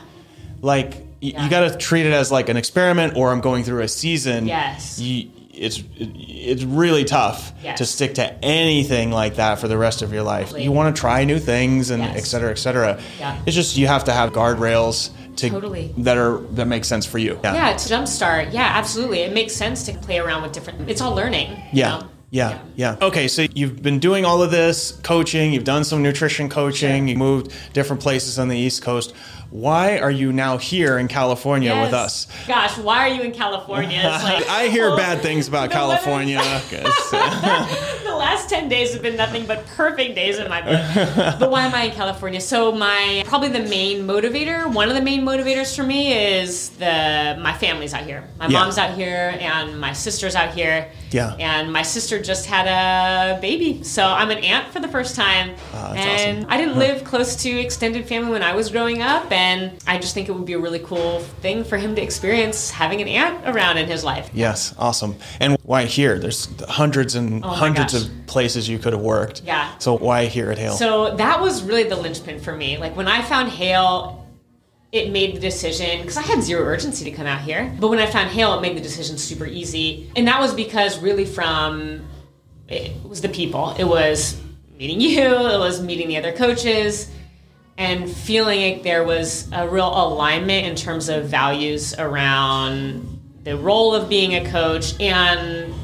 like 0.62 1.06
Yeah. 1.20 1.44
you 1.44 1.48
got 1.48 1.70
to 1.70 1.78
treat 1.78 2.06
it 2.06 2.12
as 2.12 2.32
like 2.32 2.48
an 2.48 2.56
experiment, 2.56 3.16
or 3.16 3.30
I'm 3.30 3.40
going 3.40 3.62
through 3.62 3.82
a 3.82 3.88
season. 3.88 4.46
Yes. 4.48 4.98
You, 4.98 5.30
it's 5.56 5.82
it's 5.96 6.62
really 6.64 7.04
tough 7.04 7.52
Yes. 7.62 7.78
to 7.78 7.86
stick 7.86 8.14
to 8.14 8.44
anything 8.44 9.10
like 9.10 9.36
that 9.36 9.58
for 9.58 9.68
the 9.68 9.78
rest 9.78 10.02
of 10.02 10.12
your 10.12 10.22
life. 10.22 10.46
Totally. 10.46 10.64
You 10.64 10.72
want 10.72 10.94
to 10.94 11.00
try 11.00 11.24
new 11.24 11.38
things 11.38 11.90
and 11.90 12.02
Yes. 12.02 12.16
et 12.16 12.24
cetera, 12.26 12.50
et 12.50 12.58
cetera. 12.58 12.98
Yeah. 13.18 13.36
It's 13.46 13.54
just 13.56 13.76
you 13.76 13.86
have 13.86 14.04
to 14.04 14.12
have 14.12 14.32
guardrails 14.32 15.10
to 15.36 15.50
Totally. 15.50 15.92
that 15.98 16.16
are 16.18 16.38
that 16.52 16.66
make 16.66 16.84
sense 16.84 17.06
for 17.06 17.18
you. 17.18 17.38
yeah, 17.42 17.72
to 17.76 17.88
jumpstart. 17.88 18.52
Yeah, 18.52 18.62
absolutely. 18.74 19.20
It 19.20 19.32
makes 19.32 19.52
sense 19.54 19.84
to 19.86 19.92
play 19.94 20.18
around 20.18 20.42
with 20.42 20.52
different. 20.52 20.88
It's 20.90 21.00
all 21.00 21.14
learning. 21.14 21.56
Yeah. 21.72 21.88
know? 21.98 22.06
Yeah, 22.34 22.58
yeah. 22.74 22.96
Okay, 23.00 23.28
so 23.28 23.46
you've 23.54 23.80
been 23.80 24.00
doing 24.00 24.24
all 24.24 24.42
of 24.42 24.50
this 24.50 24.98
coaching, 25.04 25.52
you've 25.52 25.62
done 25.62 25.84
some 25.84 26.02
nutrition 26.02 26.48
coaching, 26.48 27.06
you 27.06 27.14
moved 27.16 27.52
different 27.72 28.02
places 28.02 28.40
on 28.40 28.48
the 28.48 28.58
East 28.58 28.82
Coast. 28.82 29.14
Why 29.50 29.98
are 30.00 30.10
you 30.10 30.32
now 30.32 30.56
here 30.58 30.98
in 30.98 31.06
California 31.06 31.70
Yes. 31.70 31.84
with 31.86 31.94
us? 31.94 32.26
Gosh, 32.48 32.76
why 32.76 33.08
are 33.08 33.14
you 33.14 33.22
in 33.22 33.30
California? 33.30 34.00
It's 34.04 34.24
like, 34.24 34.48
I 34.48 34.66
hear 34.66 34.88
well, 34.88 34.96
bad 34.96 35.22
things 35.22 35.46
about 35.46 35.70
the 35.70 35.76
weather's- 35.76 36.02
the 38.04 38.16
last 38.16 38.48
10 38.50 38.68
days 38.68 38.92
have 38.94 39.02
been 39.02 39.16
nothing 39.16 39.46
but 39.46 39.64
perfect 39.66 40.16
days 40.16 40.40
in 40.40 40.48
my 40.48 40.60
book. 40.60 41.38
but 41.38 41.50
why 41.52 41.62
am 41.66 41.72
I 41.72 41.84
in 41.84 41.92
California? 41.92 42.40
So 42.40 42.72
my 42.72 43.22
probably 43.26 43.50
the 43.50 43.60
main 43.68 44.08
motivator, 44.08 44.66
one 44.72 44.88
of 44.88 44.96
the 44.96 45.02
main 45.02 45.22
motivators 45.24 45.76
for 45.76 45.84
me 45.84 46.12
is 46.14 46.70
the 46.70 47.36
my 47.40 47.52
family's 47.52 47.94
out 47.94 48.02
here. 48.04 48.24
My 48.40 48.48
Yeah. 48.48 48.58
mom's 48.58 48.76
out 48.78 48.94
here 48.96 49.36
and 49.38 49.78
my 49.80 49.92
sister's 49.92 50.34
out 50.34 50.52
here. 50.52 50.88
Yeah. 51.12 51.36
And 51.38 51.72
my 51.72 51.82
sister 51.82 52.20
just 52.24 52.46
had 52.46 52.66
a 52.66 53.40
baby. 53.40 53.82
So 53.82 54.04
I'm 54.04 54.30
an 54.30 54.38
aunt 54.38 54.72
for 54.72 54.80
the 54.80 54.88
first 54.88 55.14
time. 55.14 55.54
Ah, 55.72 55.92
and 55.94 56.38
awesome. 56.38 56.52
I 56.52 56.56
didn't 56.56 56.78
live 56.78 57.04
close 57.04 57.37
to 57.42 57.50
extended 57.50 58.06
family 58.06 58.30
when 58.32 58.42
I 58.42 58.54
was 58.54 58.70
growing 58.70 59.02
up 59.02 59.30
and 59.30 59.72
I 59.87 59.98
just 59.98 60.14
think 60.14 60.28
it 60.28 60.32
would 60.32 60.46
be 60.46 60.54
a 60.54 60.58
really 60.58 60.78
cool 60.80 61.20
thing 61.40 61.64
for 61.64 61.76
him 61.76 61.94
to 61.94 62.02
experience 62.02 62.70
having 62.70 63.00
an 63.00 63.08
aunt 63.08 63.46
around 63.48 63.78
in 63.78 63.87
his 63.87 64.02
life. 64.04 64.30
yes, 64.32 64.74
awesome. 64.78 65.16
And 65.40 65.56
why 65.62 65.84
here? 65.84 66.18
There's 66.18 66.48
hundreds 66.68 67.14
and 67.14 67.44
Oh 67.44 67.48
hundreds 67.48 67.92
gosh. 67.92 68.02
of 68.06 68.26
places 68.26 68.68
you 68.68 68.78
could 68.78 68.92
have 68.92 69.02
worked. 69.02 69.42
Yeah. 69.44 69.76
So 69.78 69.96
why 69.96 70.26
here 70.26 70.50
at 70.50 70.58
Hale? 70.58 70.72
So 70.74 71.14
that 71.16 71.40
was 71.40 71.62
really 71.62 71.84
the 71.84 71.96
linchpin 71.96 72.40
for 72.40 72.54
me. 72.56 72.78
Like 72.78 72.96
when 72.96 73.08
I 73.08 73.22
found 73.22 73.50
Hale, 73.50 74.20
it 74.92 75.10
made 75.10 75.34
the 75.34 75.40
decision 75.40 76.02
because 76.02 76.16
I 76.16 76.22
had 76.22 76.40
zero 76.40 76.62
urgency 76.64 77.04
to 77.04 77.10
come 77.10 77.26
out 77.26 77.40
here. 77.40 77.74
But 77.80 77.88
when 77.88 77.98
I 77.98 78.06
found 78.06 78.30
Hale, 78.30 78.56
it 78.56 78.60
made 78.60 78.76
the 78.76 78.80
decision 78.80 79.18
super 79.18 79.44
easy, 79.44 80.08
and 80.14 80.28
that 80.28 80.40
was 80.40 80.54
because 80.54 81.00
really 81.00 81.24
from 81.24 82.06
it 82.68 82.92
was 83.09 83.20
the 83.20 83.29
people. 83.29 83.74
It 83.79 83.85
was 83.85 84.40
meeting 84.79 85.00
you. 85.00 85.22
It 85.22 85.59
was 85.59 85.83
meeting 85.83 86.09
the 86.09 86.16
other 86.16 86.33
coaches. 86.33 87.11
And 87.77 88.09
feeling 88.09 88.61
like 88.61 88.83
there 88.85 89.03
was 89.05 89.50
a 89.53 89.68
real 89.68 89.88
alignment 89.88 90.66
in 90.66 90.77
terms 90.77 91.09
of 91.09 91.24
values 91.24 91.94
around 91.98 93.20
the 93.42 93.57
role 93.57 93.94
of 93.94 94.09
being 94.09 94.35
a 94.35 94.50
coach 94.50 94.98
and 95.00 95.74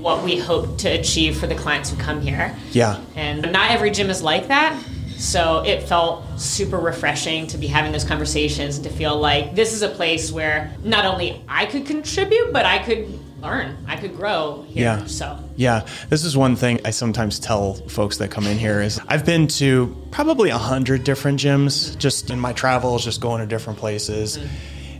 what 0.00 0.24
we 0.24 0.38
hope 0.38 0.78
to 0.78 0.88
achieve 0.88 1.38
for 1.38 1.46
the 1.46 1.54
clients 1.54 1.90
who 1.90 1.96
come 1.96 2.20
here. 2.20 2.56
yeah. 2.70 3.00
And 3.14 3.52
not 3.52 3.70
every 3.70 3.90
gym 3.90 4.10
is 4.10 4.22
like 4.22 4.48
that. 4.48 4.80
So 5.18 5.64
it 5.66 5.82
felt 5.82 6.24
super 6.40 6.78
refreshing 6.78 7.48
to 7.48 7.58
be 7.58 7.66
having 7.66 7.90
those 7.90 8.04
conversations 8.04 8.76
and 8.76 8.84
to 8.84 8.90
feel 8.90 9.18
like 9.18 9.56
this 9.56 9.72
is 9.72 9.82
a 9.82 9.88
place 9.88 10.30
where 10.30 10.72
not 10.84 11.04
only 11.04 11.44
I 11.48 11.66
could 11.66 11.86
contribute, 11.86 12.52
but 12.52 12.64
I 12.64 12.78
could 12.78 13.18
learn, 13.40 13.76
I 13.86 13.96
could 13.96 14.16
grow 14.16 14.64
here. 14.68 14.84
Yeah. 14.84 15.06
So 15.06 15.38
Yeah, 15.56 15.86
this 16.08 16.24
is 16.24 16.36
one 16.36 16.56
thing 16.56 16.80
I 16.84 16.90
sometimes 16.90 17.38
tell 17.38 17.74
folks 17.74 18.18
that 18.18 18.30
come 18.30 18.46
in 18.46 18.58
here 18.58 18.80
is 18.80 19.00
I've 19.08 19.24
been 19.24 19.46
to 19.48 19.96
probably 20.10 20.50
a 20.50 20.58
hundred 20.58 21.04
different 21.04 21.38
gyms 21.40 21.96
just 21.98 22.30
in 22.30 22.40
my 22.40 22.52
travels, 22.52 23.04
just 23.04 23.20
going 23.20 23.40
to 23.40 23.46
different 23.46 23.78
places. 23.78 24.38
Mm-hmm. 24.38 24.46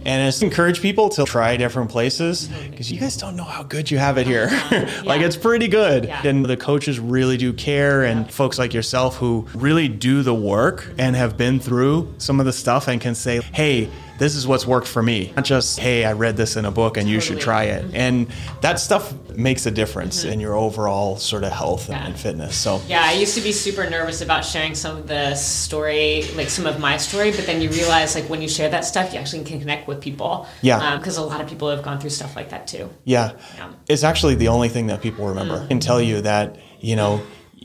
And 0.07 0.23
I 0.23 0.27
just 0.29 0.43
encourage 0.45 0.81
people 0.81 1.09
to 1.11 1.25
try 1.25 1.57
different 1.57 1.91
places 1.91 2.49
because 2.71 2.91
you 2.91 2.99
guys 3.01 3.17
don't 3.17 3.35
know 3.37 3.43
how 3.45 3.65
good 3.65 3.91
you 3.91 3.99
have 3.99 4.17
it 4.17 4.27
here. 4.29 4.45
Uh-huh. 4.51 4.87
like 5.05 5.21
Yeah. 5.21 5.27
it's 5.27 5.37
pretty 5.37 5.67
good. 5.69 6.05
Yeah. 6.05 6.25
And 6.27 6.47
the 6.47 6.57
coaches 6.57 6.99
really 7.01 7.37
do 7.37 7.53
care 7.53 8.05
and 8.05 8.31
folks 8.33 8.59
like 8.59 8.73
yourself 8.73 9.17
who 9.17 9.47
really 9.55 9.89
do 9.89 10.23
the 10.23 10.33
work 10.35 10.95
and 10.99 11.17
have 11.17 11.37
been 11.37 11.59
through 11.59 12.15
some 12.19 12.39
of 12.39 12.47
the 12.47 12.53
stuff 12.53 12.87
and 12.89 13.01
can 13.01 13.17
say, 13.17 13.41
hey, 13.53 13.91
this 14.19 14.35
is 14.35 14.47
what's 14.47 14.67
worked 14.67 14.89
for 14.89 15.03
me. 15.03 15.33
Not 15.37 15.45
just, 15.45 15.79
hey, 15.79 16.05
I 16.05 16.13
read 16.13 16.37
this 16.37 16.57
in 16.57 16.65
a 16.65 16.71
book 16.71 16.97
and 16.97 17.09
you 17.09 17.21
should 17.21 17.41
try 17.41 17.65
it. 17.65 17.85
Mm-hmm. 17.87 17.97
And 17.97 18.27
that 18.61 18.81
stuff 18.81 19.15
makes 19.31 19.65
a 19.67 19.71
difference 19.71 20.23
mm-hmm. 20.25 20.33
in 20.33 20.41
your 20.41 20.55
overall 20.55 21.17
sort 21.17 21.45
of 21.45 21.53
health 21.53 21.89
and, 21.89 21.97
Yeah. 21.99 22.07
and 22.07 22.19
fitness. 22.19 22.57
So 22.57 22.83
yeah, 22.89 23.03
I 23.05 23.13
used 23.13 23.35
to 23.37 23.41
be 23.41 23.53
super 23.53 23.89
nervous 23.89 24.21
about 24.21 24.45
sharing 24.45 24.75
some 24.75 24.97
of 24.97 25.07
the 25.07 25.35
story, 25.37 26.25
like 26.35 26.51
some 26.51 26.67
of 26.67 26.81
my 26.81 26.97
story, 26.97 27.31
but 27.31 27.47
then 27.47 27.63
you 27.63 27.71
realize 27.71 28.15
like 28.15 28.29
when 28.29 28.43
you 28.43 28.49
share 28.49 28.69
that 28.71 28.85
stuff, 28.85 29.13
you 29.13 29.19
actually 29.21 29.45
can 29.45 29.61
connect 29.61 29.87
with 29.87 30.01
people. 30.01 30.47
Yeah. 30.63 30.79
Um, 30.79 30.99
because 30.99 31.17
a 31.17 31.23
lot 31.23 31.41
of 31.41 31.49
people 31.49 31.71
have 31.71 31.83
gone 31.83 32.01
through 32.01 32.11
stuff 32.11 32.35
like 32.37 32.51
that 32.51 32.67
too. 32.67 32.91
yeah, 33.05 33.33
Yeah. 33.57 33.71
it's 33.89 34.03
actually 34.05 34.35
the 34.35 34.49
only 34.49 34.69
thing 34.69 34.89
that 34.89 35.01
people 35.01 35.27
remember. 35.29 35.63
I 35.63 35.67
can 35.69 35.81
tell 35.81 36.01
you 36.03 36.21
that, 36.23 36.57
you 36.81 36.97
know, 36.97 37.21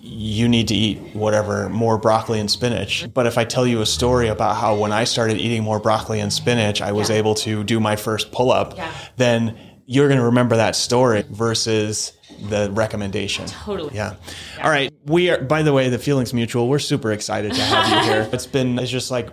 you 0.06 0.50
need 0.50 0.68
to 0.68 0.76
eat 0.76 0.98
whatever 1.16 1.70
more 1.70 1.98
broccoli 1.98 2.38
and 2.40 2.52
spinach. 2.52 3.08
But 3.14 3.26
if 3.26 3.38
I 3.38 3.46
tell 3.46 3.66
you 3.66 3.80
a 3.82 3.86
story 3.86 4.28
about 4.28 4.58
how 4.58 4.76
when 4.76 4.92
I 4.92 5.06
started 5.06 5.38
eating 5.38 5.64
more 5.64 5.80
broccoli 5.80 6.20
and 6.20 6.32
spinach, 6.32 6.82
I 6.82 6.92
was 6.92 7.10
Yeah. 7.10 7.16
able 7.16 7.36
to 7.36 7.64
do 7.64 7.80
my 7.80 7.96
first 7.96 8.32
pull 8.34 8.52
up, 8.52 8.76
Yeah. 8.76 8.92
then 9.16 9.56
you're 9.86 10.08
going 10.10 10.20
to 10.20 10.26
remember 10.26 10.58
that 10.58 10.76
story 10.76 11.24
versus 11.30 12.12
the 12.50 12.70
recommendation. 12.72 13.46
Totally. 13.46 13.96
Yeah. 13.96 14.16
All 14.62 14.70
right. 14.70 14.92
We 15.06 15.30
are, 15.30 15.42
by 15.42 15.62
the 15.64 15.72
way, 15.72 15.88
the 15.88 15.98
Feelings 16.00 16.34
Mutual, 16.34 16.68
we're 16.68 16.80
super 16.80 17.14
excited 17.14 17.54
to 17.54 17.62
have 17.62 17.88
you 18.06 18.12
here. 18.12 18.30
It's 18.34 18.46
been, 18.46 18.78
it's 18.80 18.92
just 18.92 19.10
like 19.10 19.30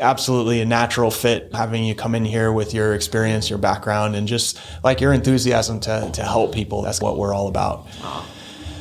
absolutely 0.00 0.60
a 0.60 0.66
natural 0.66 1.10
fit 1.10 1.48
having 1.54 1.82
you 1.84 1.94
come 1.94 2.14
in 2.14 2.26
here 2.26 2.52
with 2.52 2.74
your 2.74 2.92
experience, 2.94 3.48
your 3.48 3.58
background, 3.58 4.16
and 4.16 4.28
just 4.28 4.58
like 4.84 5.00
your 5.00 5.14
enthusiasm 5.14 5.80
to, 5.80 6.10
to 6.12 6.22
help 6.22 6.52
people. 6.54 6.82
That's 6.82 7.00
what 7.00 7.16
we're 7.16 7.32
all 7.32 7.48
about. 7.48 7.86
Oh, 8.02 8.26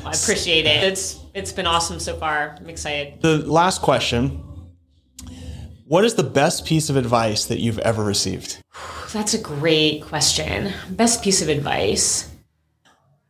I 0.05 0.11
appreciate 0.11 0.65
it. 0.65 0.83
It's 0.83 1.18
it's 1.33 1.51
been 1.51 1.67
awesome 1.67 1.99
so 1.99 2.15
far. 2.17 2.55
I'm 2.59 2.69
excited. 2.69 3.21
The 3.21 3.37
last 3.39 3.81
question 3.81 4.43
What 5.85 6.05
is 6.05 6.15
the 6.15 6.23
best 6.23 6.65
piece 6.65 6.89
of 6.89 6.95
advice 6.95 7.45
that 7.45 7.59
you've 7.59 7.79
ever 7.79 8.03
received? 8.03 8.61
That's 9.13 9.33
a 9.33 9.41
great 9.41 10.03
question. 10.03 10.73
Best 10.89 11.23
piece 11.23 11.41
of 11.41 11.49
advice. 11.49 12.29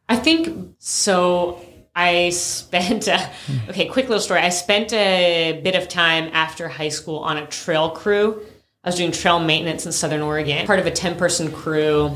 I 0.07 0.15
think 0.15 0.75
so. 0.79 1.61
I 1.95 2.29
spent 2.29 3.07
a, 3.07 3.29
okay. 3.69 3.87
Quick 3.87 4.07
little 4.09 4.21
story. 4.21 4.41
I 4.41 4.49
spent 4.49 4.93
a 4.93 5.59
bit 5.63 5.75
of 5.75 5.87
time 5.87 6.29
after 6.33 6.67
high 6.67 6.89
school 6.89 7.19
on 7.19 7.37
a 7.37 7.45
trail 7.47 7.91
crew. 7.91 8.41
I 8.83 8.89
was 8.89 8.95
doing 8.95 9.11
trail 9.11 9.39
maintenance 9.39 9.85
in 9.85 9.91
Southern 9.91 10.21
Oregon, 10.21 10.65
part 10.65 10.79
of 10.79 10.85
a 10.85 10.91
ten 10.91 11.17
person 11.17 11.51
crew, 11.51 12.15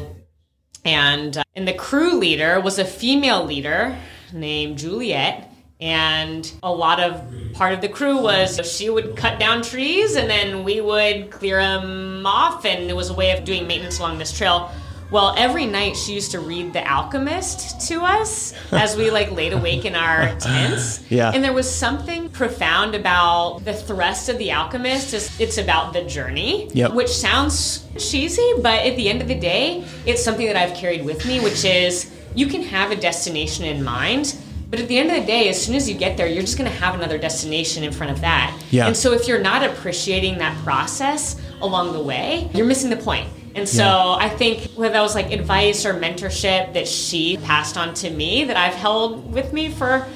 and 0.86 1.38
uh, 1.38 1.44
and 1.56 1.68
the 1.68 1.74
crew 1.74 2.16
leader 2.18 2.60
was 2.62 2.80
a 2.80 2.86
female 2.86 3.44
leader 3.46 3.98
named 4.32 4.78
Juliet. 4.78 5.53
And 5.84 6.50
a 6.64 6.72
lot 6.72 7.02
of 7.02 7.22
part 7.52 7.74
of 7.74 7.82
the 7.82 7.90
crew 7.90 8.18
was 8.22 8.58
she 8.72 8.90
would 8.90 9.18
cut 9.18 9.38
down 9.38 9.62
trees 9.62 10.16
and 10.16 10.30
then 10.30 10.64
we 10.64 10.80
would 10.80 11.30
clear 11.30 11.58
them 11.58 12.26
off. 12.26 12.64
And 12.64 12.90
it 12.90 12.96
was 12.96 13.10
a 13.10 13.14
way 13.14 13.32
of 13.38 13.44
doing 13.44 13.68
maintenance 13.68 14.00
along 14.00 14.18
this 14.18 14.36
trail. 14.36 14.72
Well, 15.12 15.36
every 15.38 15.66
night 15.66 15.98
she 15.98 16.14
used 16.14 16.32
to 16.32 16.40
read 16.40 16.72
The 16.72 16.90
Alchemist 16.90 17.86
to 17.90 18.02
us 18.02 18.54
as 18.72 18.96
we 18.96 19.12
like 19.12 19.30
laid 19.32 19.52
awake 19.52 19.84
in 19.84 19.94
our 19.94 20.34
tents. 20.40 21.04
Yeah. 21.12 21.32
And 21.36 21.44
there 21.44 21.52
was 21.52 21.70
something 21.70 22.30
profound 22.30 22.96
about 22.96 23.60
the 23.66 23.74
thrust 23.74 24.30
of 24.30 24.38
The 24.38 24.54
Alchemist. 24.54 25.14
Is 25.14 25.38
it's 25.38 25.58
about 25.58 25.92
the 25.92 26.04
journey, 26.06 26.70
Yep. 26.74 26.94
which 26.94 27.10
sounds 27.10 27.86
cheesy, 28.00 28.54
but 28.62 28.86
at 28.88 28.96
the 28.96 29.10
end 29.10 29.22
of 29.22 29.28
the 29.28 29.36
day, 29.36 29.84
it's 30.06 30.24
something 30.24 30.48
that 30.48 30.56
I've 30.56 30.76
carried 30.76 31.04
with 31.04 31.26
me, 31.28 31.42
which 31.42 31.66
is 31.66 32.10
you 32.34 32.48
can 32.48 32.64
have 32.64 32.90
a 32.92 32.96
destination 32.96 33.66
in 33.66 33.84
mind. 33.84 34.36
But 34.74 34.80
at 34.80 34.88
the 34.88 34.98
end 34.98 35.12
of 35.12 35.22
the 35.22 35.28
day, 35.28 35.50
as 35.50 35.64
soon 35.64 35.76
as 35.76 35.88
you 35.88 35.94
get 35.96 36.18
there, 36.18 36.26
you're 36.26 36.42
just 36.42 36.58
going 36.58 36.68
to 36.68 36.76
have 36.78 36.96
another 36.96 37.20
destination 37.20 37.84
in 37.84 37.92
front 37.92 38.12
of 38.12 38.22
that. 38.22 38.60
Yeah. 38.72 38.88
And 38.88 38.98
so 38.98 39.14
if 39.14 39.28
you're 39.28 39.40
not 39.40 39.64
appreciating 39.64 40.40
that 40.40 40.58
process 40.64 41.40
along 41.62 41.94
the 41.94 42.02
way, 42.02 42.50
you're 42.56 42.66
missing 42.66 42.90
the 42.90 42.98
point. 42.98 43.30
And 43.54 43.70
so 43.70 43.84
Yeah. 43.84 44.16
I 44.16 44.30
think 44.30 44.72
whether 44.72 44.94
that 44.94 45.02
was 45.02 45.14
like 45.14 45.32
advice 45.32 45.86
or 45.86 45.94
mentorship 45.94 46.74
that 46.74 46.88
she 46.88 47.38
passed 47.38 47.78
on 47.78 47.94
to 47.94 48.10
me 48.10 48.46
that 48.46 48.58
I've 48.58 48.74
held 48.74 49.32
with 49.32 49.54
me 49.54 49.70
for, 49.70 50.08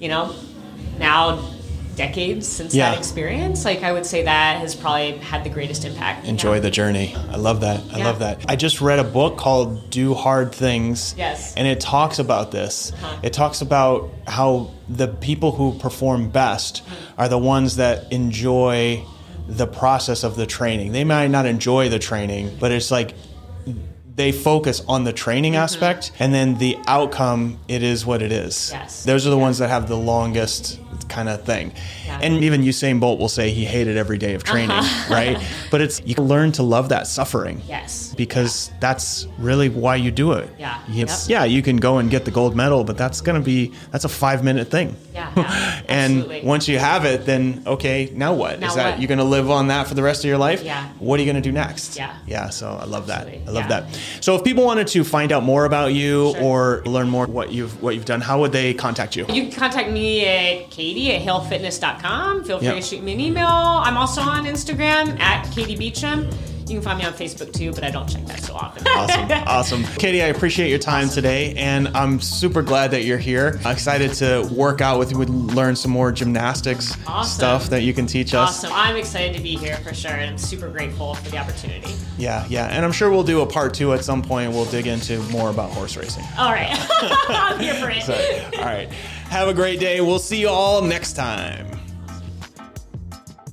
you 0.00 0.08
know, 0.08 0.34
now 0.98 1.42
decades 1.96 2.46
since 2.46 2.74
Yeah. 2.74 2.90
that 2.90 2.98
experience, 2.98 3.64
like 3.64 3.82
I 3.82 3.92
would 3.92 4.04
say 4.06 4.22
that 4.24 4.58
has 4.58 4.74
probably 4.74 5.18
had 5.18 5.44
the 5.44 5.48
greatest 5.50 5.84
impact. 5.84 6.26
Enjoy 6.26 6.54
Yeah. 6.54 6.60
the 6.60 6.70
journey. 6.70 7.14
I 7.32 7.36
love 7.36 7.60
that. 7.60 7.80
I 7.92 7.98
Yeah. 7.98 8.04
love 8.04 8.18
that. 8.20 8.40
I 8.48 8.56
just 8.56 8.80
read 8.80 8.98
a 8.98 9.04
book 9.04 9.36
called 9.36 9.90
Do 9.90 10.14
Hard 10.14 10.52
Things. 10.52 11.14
Yes. 11.16 11.54
And 11.56 11.66
it 11.66 11.80
talks 11.80 12.18
about 12.18 12.50
this. 12.50 12.92
Uh-huh. 13.02 13.16
It 13.22 13.32
talks 13.32 13.60
about 13.60 14.10
how 14.26 14.68
the 14.88 15.08
people 15.08 15.52
who 15.52 15.72
perform 15.78 16.28
best 16.28 16.82
Mm-hmm. 16.84 17.20
are 17.22 17.28
the 17.28 17.38
ones 17.38 17.76
that 17.76 18.06
enjoy 18.10 19.02
the 19.48 19.66
process 19.66 20.24
of 20.24 20.36
the 20.36 20.46
training. 20.46 20.92
They 20.92 21.04
might 21.04 21.28
not 21.28 21.44
enjoy 21.46 21.88
the 21.90 21.98
training, 21.98 22.56
but 22.58 22.72
it's 22.72 22.90
like 22.90 23.14
they 24.16 24.30
focus 24.32 24.82
on 24.88 25.04
the 25.04 25.12
training 25.12 25.54
Mm-hmm. 25.54 25.62
aspect 25.62 26.12
and 26.18 26.32
then 26.32 26.58
the 26.58 26.76
outcome 26.86 27.58
it 27.68 27.82
is 27.82 28.06
what 28.06 28.22
it 28.22 28.32
is 28.32 28.70
Yes. 28.72 29.04
those 29.04 29.26
are 29.26 29.30
the 29.30 29.38
ones 29.38 29.58
that 29.58 29.68
have 29.68 29.88
the 29.88 29.96
longest 29.96 30.80
kind 31.08 31.28
of 31.28 31.42
thing 31.44 31.72
Yeah. 32.06 32.20
and 32.22 32.42
even 32.44 32.62
usain 32.62 32.98
bolt 32.98 33.18
will 33.20 33.28
say 33.28 33.50
he 33.50 33.64
hated 33.64 33.96
every 33.96 34.16
day 34.18 34.34
of 34.34 34.42
training 34.42 34.70
right 35.10 35.38
but 35.70 35.80
it's 35.80 36.00
you 36.04 36.14
learn 36.16 36.52
to 36.52 36.62
love 36.62 36.88
that 36.90 37.06
suffering 37.06 37.60
Yes. 37.68 38.14
because 38.16 38.70
that's 38.80 39.26
really 39.38 39.68
why 39.68 39.96
you 39.96 40.10
do 40.10 40.32
it 40.32 40.48
Yeah. 40.58 40.78
Yep. 40.88 41.10
yeah 41.28 41.44
you 41.44 41.62
can 41.62 41.76
go 41.76 41.98
and 41.98 42.10
get 42.10 42.24
the 42.24 42.30
gold 42.30 42.56
medal 42.56 42.84
but 42.84 42.96
that's 42.96 43.20
going 43.20 43.38
to 43.40 43.44
be 43.44 43.72
that's 43.90 44.04
a 44.04 44.08
five 44.08 44.42
minute 44.44 44.68
thing 44.70 44.96
Yeah, 45.12 45.30
yeah, 45.36 45.82
and 45.88 46.18
absolutely. 46.20 46.48
once 46.48 46.68
you 46.68 46.78
have 46.78 47.04
it 47.04 47.26
then 47.26 47.62
okay 47.66 48.10
now 48.14 48.32
what 48.34 48.54
is 48.54 48.60
Now 48.60 48.74
that 48.76 48.90
what? 48.92 49.00
you're 49.00 49.08
going 49.08 49.18
to 49.18 49.24
live 49.24 49.50
on 49.50 49.68
that 49.68 49.86
for 49.88 49.94
the 49.94 50.02
rest 50.02 50.24
of 50.24 50.28
your 50.28 50.38
life 50.38 50.62
Yeah. 50.62 50.88
what 50.98 51.18
are 51.20 51.22
you 51.22 51.30
going 51.30 51.42
to 51.42 51.48
do 51.48 51.52
next 51.52 51.96
Yeah. 51.96 52.14
yeah 52.26 52.48
so 52.50 52.66
i 52.80 52.84
love 52.86 53.08
that 53.08 53.26
i 53.28 53.38
love 53.50 53.64
Yeah. 53.68 53.80
that 53.82 54.00
So 54.20 54.34
if 54.36 54.44
people 54.44 54.64
wanted 54.64 54.86
to 54.88 55.04
find 55.04 55.32
out 55.32 55.42
more 55.42 55.64
about 55.64 55.92
you 55.94 56.32
Sure. 56.32 56.42
or 56.42 56.82
learn 56.86 57.08
more 57.08 57.26
what 57.26 57.52
you've 57.52 57.80
what 57.82 57.94
you've 57.94 58.04
done, 58.04 58.20
how 58.20 58.40
would 58.40 58.52
they 58.52 58.74
contact 58.74 59.16
you? 59.16 59.26
You 59.28 59.42
can 59.44 59.52
contact 59.52 59.90
me 59.90 60.24
at 60.26 60.70
katie 60.70 61.12
at 61.14 61.22
halefitness.com. 61.22 62.44
Feel 62.44 62.58
free 62.58 62.68
Yep. 62.68 62.76
to 62.76 62.82
shoot 62.82 63.02
me 63.02 63.12
an 63.12 63.20
email. 63.20 63.46
I'm 63.48 63.96
also 63.96 64.20
on 64.20 64.44
Instagram 64.46 65.18
at 65.20 65.50
Katie 65.54 65.76
Beecham. 65.76 66.28
You 66.66 66.76
can 66.76 66.82
find 66.82 66.98
me 66.98 67.04
on 67.04 67.12
Facebook 67.12 67.52
too, 67.52 67.72
but 67.72 67.84
I 67.84 67.90
don't 67.90 68.08
check 68.08 68.24
that 68.24 68.40
so 68.42 68.54
often. 68.54 68.86
Awesome, 68.88 69.30
awesome. 69.46 69.82
Katie, 69.98 70.22
I 70.22 70.26
appreciate 70.28 70.70
your 70.70 70.78
time 70.78 71.10
today, 71.10 71.52
and 71.56 71.88
I'm 71.88 72.20
super 72.20 72.62
glad 72.62 72.90
that 72.92 73.02
you're 73.04 73.18
here. 73.18 73.60
Excited 73.66 74.14
to 74.14 74.48
work 74.50 74.80
out 74.80 74.98
with 74.98 75.10
you, 75.10 75.20
and 75.20 75.54
learn 75.54 75.76
some 75.76 75.90
more 75.90 76.10
gymnastics 76.10 76.96
Awesome. 77.06 77.34
stuff 77.34 77.68
that 77.68 77.82
you 77.82 77.92
can 77.92 78.06
teach 78.06 78.32
us. 78.32 78.64
Awesome. 78.64 78.72
I'm 78.72 78.96
excited 78.96 79.36
to 79.36 79.42
be 79.42 79.56
here 79.56 79.76
for 79.76 79.92
sure, 79.92 80.12
and 80.12 80.30
I'm 80.30 80.38
super 80.38 80.68
grateful 80.70 81.14
for 81.16 81.28
the 81.30 81.36
opportunity. 81.36 81.92
Yeah, 82.16 82.46
yeah, 82.48 82.66
and 82.68 82.82
I'm 82.82 82.92
sure 82.92 83.10
we'll 83.10 83.24
do 83.24 83.42
a 83.42 83.46
part 83.46 83.74
two 83.74 83.92
at 83.92 84.02
some 84.02 84.22
point. 84.22 84.50
We'll 84.52 84.64
dig 84.64 84.86
into 84.86 85.18
more 85.24 85.50
about 85.50 85.70
horse 85.70 85.98
racing. 85.98 86.24
All 86.38 86.50
right. 86.50 86.70
I'm 87.28 87.60
here 87.60 87.74
for 87.74 87.90
it. 87.90 88.08
all 88.58 88.64
right, 88.64 88.90
have 89.28 89.48
a 89.48 89.54
great 89.54 89.80
day. 89.80 90.00
We'll 90.00 90.18
see 90.18 90.40
you 90.40 90.48
all 90.48 90.80
next 90.80 91.12
time. 91.12 91.73